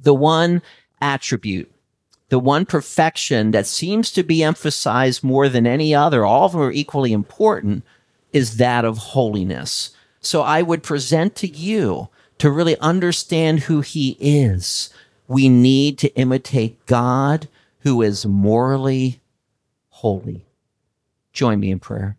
the 0.00 0.14
one 0.14 0.62
attribute, 1.00 1.70
the 2.28 2.38
one 2.38 2.66
perfection 2.66 3.52
that 3.52 3.66
seems 3.66 4.10
to 4.12 4.22
be 4.22 4.42
emphasized 4.42 5.24
more 5.24 5.48
than 5.48 5.66
any 5.66 5.94
other, 5.94 6.24
all 6.24 6.46
of 6.46 6.52
them 6.52 6.60
are 6.60 6.72
equally 6.72 7.12
important, 7.12 7.84
is 8.32 8.58
that 8.58 8.84
of 8.84 8.98
holiness. 8.98 9.90
So 10.20 10.42
I 10.42 10.62
would 10.62 10.82
present 10.82 11.34
to 11.36 11.46
you 11.46 12.08
to 12.38 12.50
really 12.50 12.76
understand 12.78 13.60
who 13.60 13.80
he 13.80 14.16
is. 14.20 14.90
We 15.26 15.48
need 15.48 15.98
to 15.98 16.14
imitate 16.16 16.84
God 16.86 17.48
who 17.80 18.02
is 18.02 18.26
morally 18.26 19.20
holy. 19.88 20.46
Join 21.32 21.60
me 21.60 21.70
in 21.70 21.78
prayer. 21.80 22.16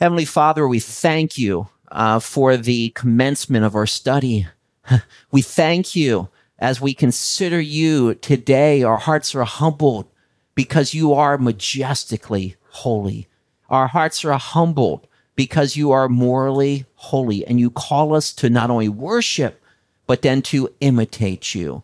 Heavenly 0.00 0.24
Father, 0.24 0.66
we 0.66 0.80
thank 0.80 1.38
you 1.38 1.68
uh, 1.90 2.18
for 2.18 2.56
the 2.56 2.90
commencement 2.90 3.64
of 3.64 3.74
our 3.74 3.86
study. 3.86 4.46
we 5.30 5.42
thank 5.42 5.94
you 5.94 6.28
as 6.58 6.80
we 6.80 6.94
consider 6.94 7.60
you 7.60 8.14
today. 8.14 8.82
Our 8.82 8.98
hearts 8.98 9.34
are 9.34 9.44
humbled 9.44 10.06
because 10.54 10.94
you 10.94 11.12
are 11.12 11.38
majestically 11.38 12.56
holy. 12.70 13.28
Our 13.68 13.88
hearts 13.88 14.24
are 14.24 14.38
humbled 14.38 15.06
because 15.36 15.76
you 15.76 15.90
are 15.90 16.08
morally 16.08 16.86
holy 16.94 17.46
and 17.46 17.58
you 17.58 17.70
call 17.70 18.14
us 18.14 18.32
to 18.34 18.48
not 18.48 18.70
only 18.70 18.88
worship, 18.88 19.60
but 20.06 20.22
then 20.22 20.42
to 20.42 20.72
imitate 20.80 21.54
you. 21.54 21.82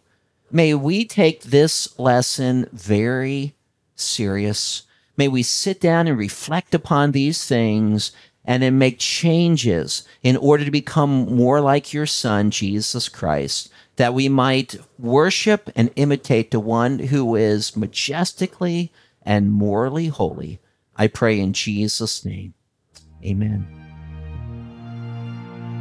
May 0.51 0.75
we 0.75 1.05
take 1.05 1.43
this 1.43 1.99
lesson 1.99 2.69
very 2.73 3.55
serious. 3.95 4.83
May 5.17 5.29
we 5.29 5.43
sit 5.43 5.81
down 5.81 6.07
and 6.07 6.19
reflect 6.19 6.75
upon 6.75 7.13
these 7.13 7.45
things 7.47 8.13
and 8.45 8.63
then 8.63 8.79
make 8.79 8.99
changes 8.99 10.03
in 10.23 10.37
order 10.37 10.65
to 10.65 10.71
become 10.71 11.35
more 11.35 11.61
like 11.61 11.93
your 11.93 12.07
son, 12.07 12.51
Jesus 12.51 13.09
Christ, 13.09 13.71
that 14.01 14.15
we 14.15 14.31
might 14.31 14.77
worship 14.99 15.71
and 15.77 15.91
imitate 15.95 16.53
the 16.53 16.59
one 16.59 16.99
who 16.99 17.37
is 17.37 17.77
majestically 17.77 18.91
and 19.21 19.53
morally 19.53 20.07
holy. 20.07 20.59
I 20.97 21.07
pray 21.07 21.39
in 21.39 21.53
Jesus' 21.53 22.25
name. 22.25 22.55
Amen. 23.23 23.67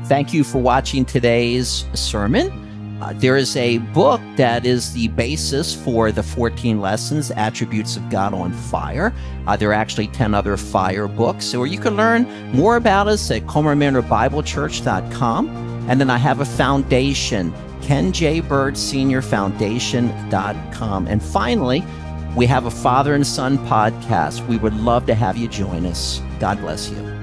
Thank 0.07 0.33
you 0.33 0.43
for 0.43 0.57
watching 0.57 1.05
today's 1.05 1.85
sermon. 1.93 2.97
Uh, 3.01 3.13
there 3.15 3.37
is 3.37 3.55
a 3.55 3.77
book 3.77 4.19
that 4.35 4.65
is 4.65 4.91
the 4.91 5.07
basis 5.07 5.73
for 5.73 6.11
the 6.11 6.21
14 6.21 6.81
lessons, 6.81 7.31
Attributes 7.31 7.95
of 7.95 8.09
God 8.09 8.33
on 8.33 8.51
Fire. 8.51 9.13
Uh, 9.47 9.55
there 9.55 9.69
are 9.69 9.73
actually 9.73 10.07
10 10.07 10.33
other 10.33 10.57
fire 10.57 11.07
books, 11.07 11.55
or 11.55 11.67
you 11.67 11.79
can 11.79 11.95
learn 11.95 12.27
more 12.51 12.75
about 12.75 13.07
us 13.07 13.31
at 13.31 13.43
colmarmanorbiblechurch.com. 13.43 15.47
And 15.87 16.01
then 16.01 16.09
I 16.09 16.17
have 16.17 16.41
a 16.41 16.45
foundation, 16.45 17.53
Ken 17.89 18.11
J. 18.11 18.39
Burge 18.39 18.77
Senior 18.77 19.19
Foundation.com. 19.23 21.07
And 21.07 21.23
finally, 21.23 21.83
we 22.35 22.45
have 22.45 22.67
a 22.67 22.69
father 22.69 23.15
and 23.15 23.25
son 23.25 23.57
podcast. 23.65 24.47
We 24.47 24.57
would 24.57 24.75
love 24.75 25.07
to 25.07 25.15
have 25.15 25.37
you 25.37 25.47
join 25.47 25.87
us. 25.87 26.21
God 26.39 26.59
bless 26.59 26.91
you. 26.91 27.18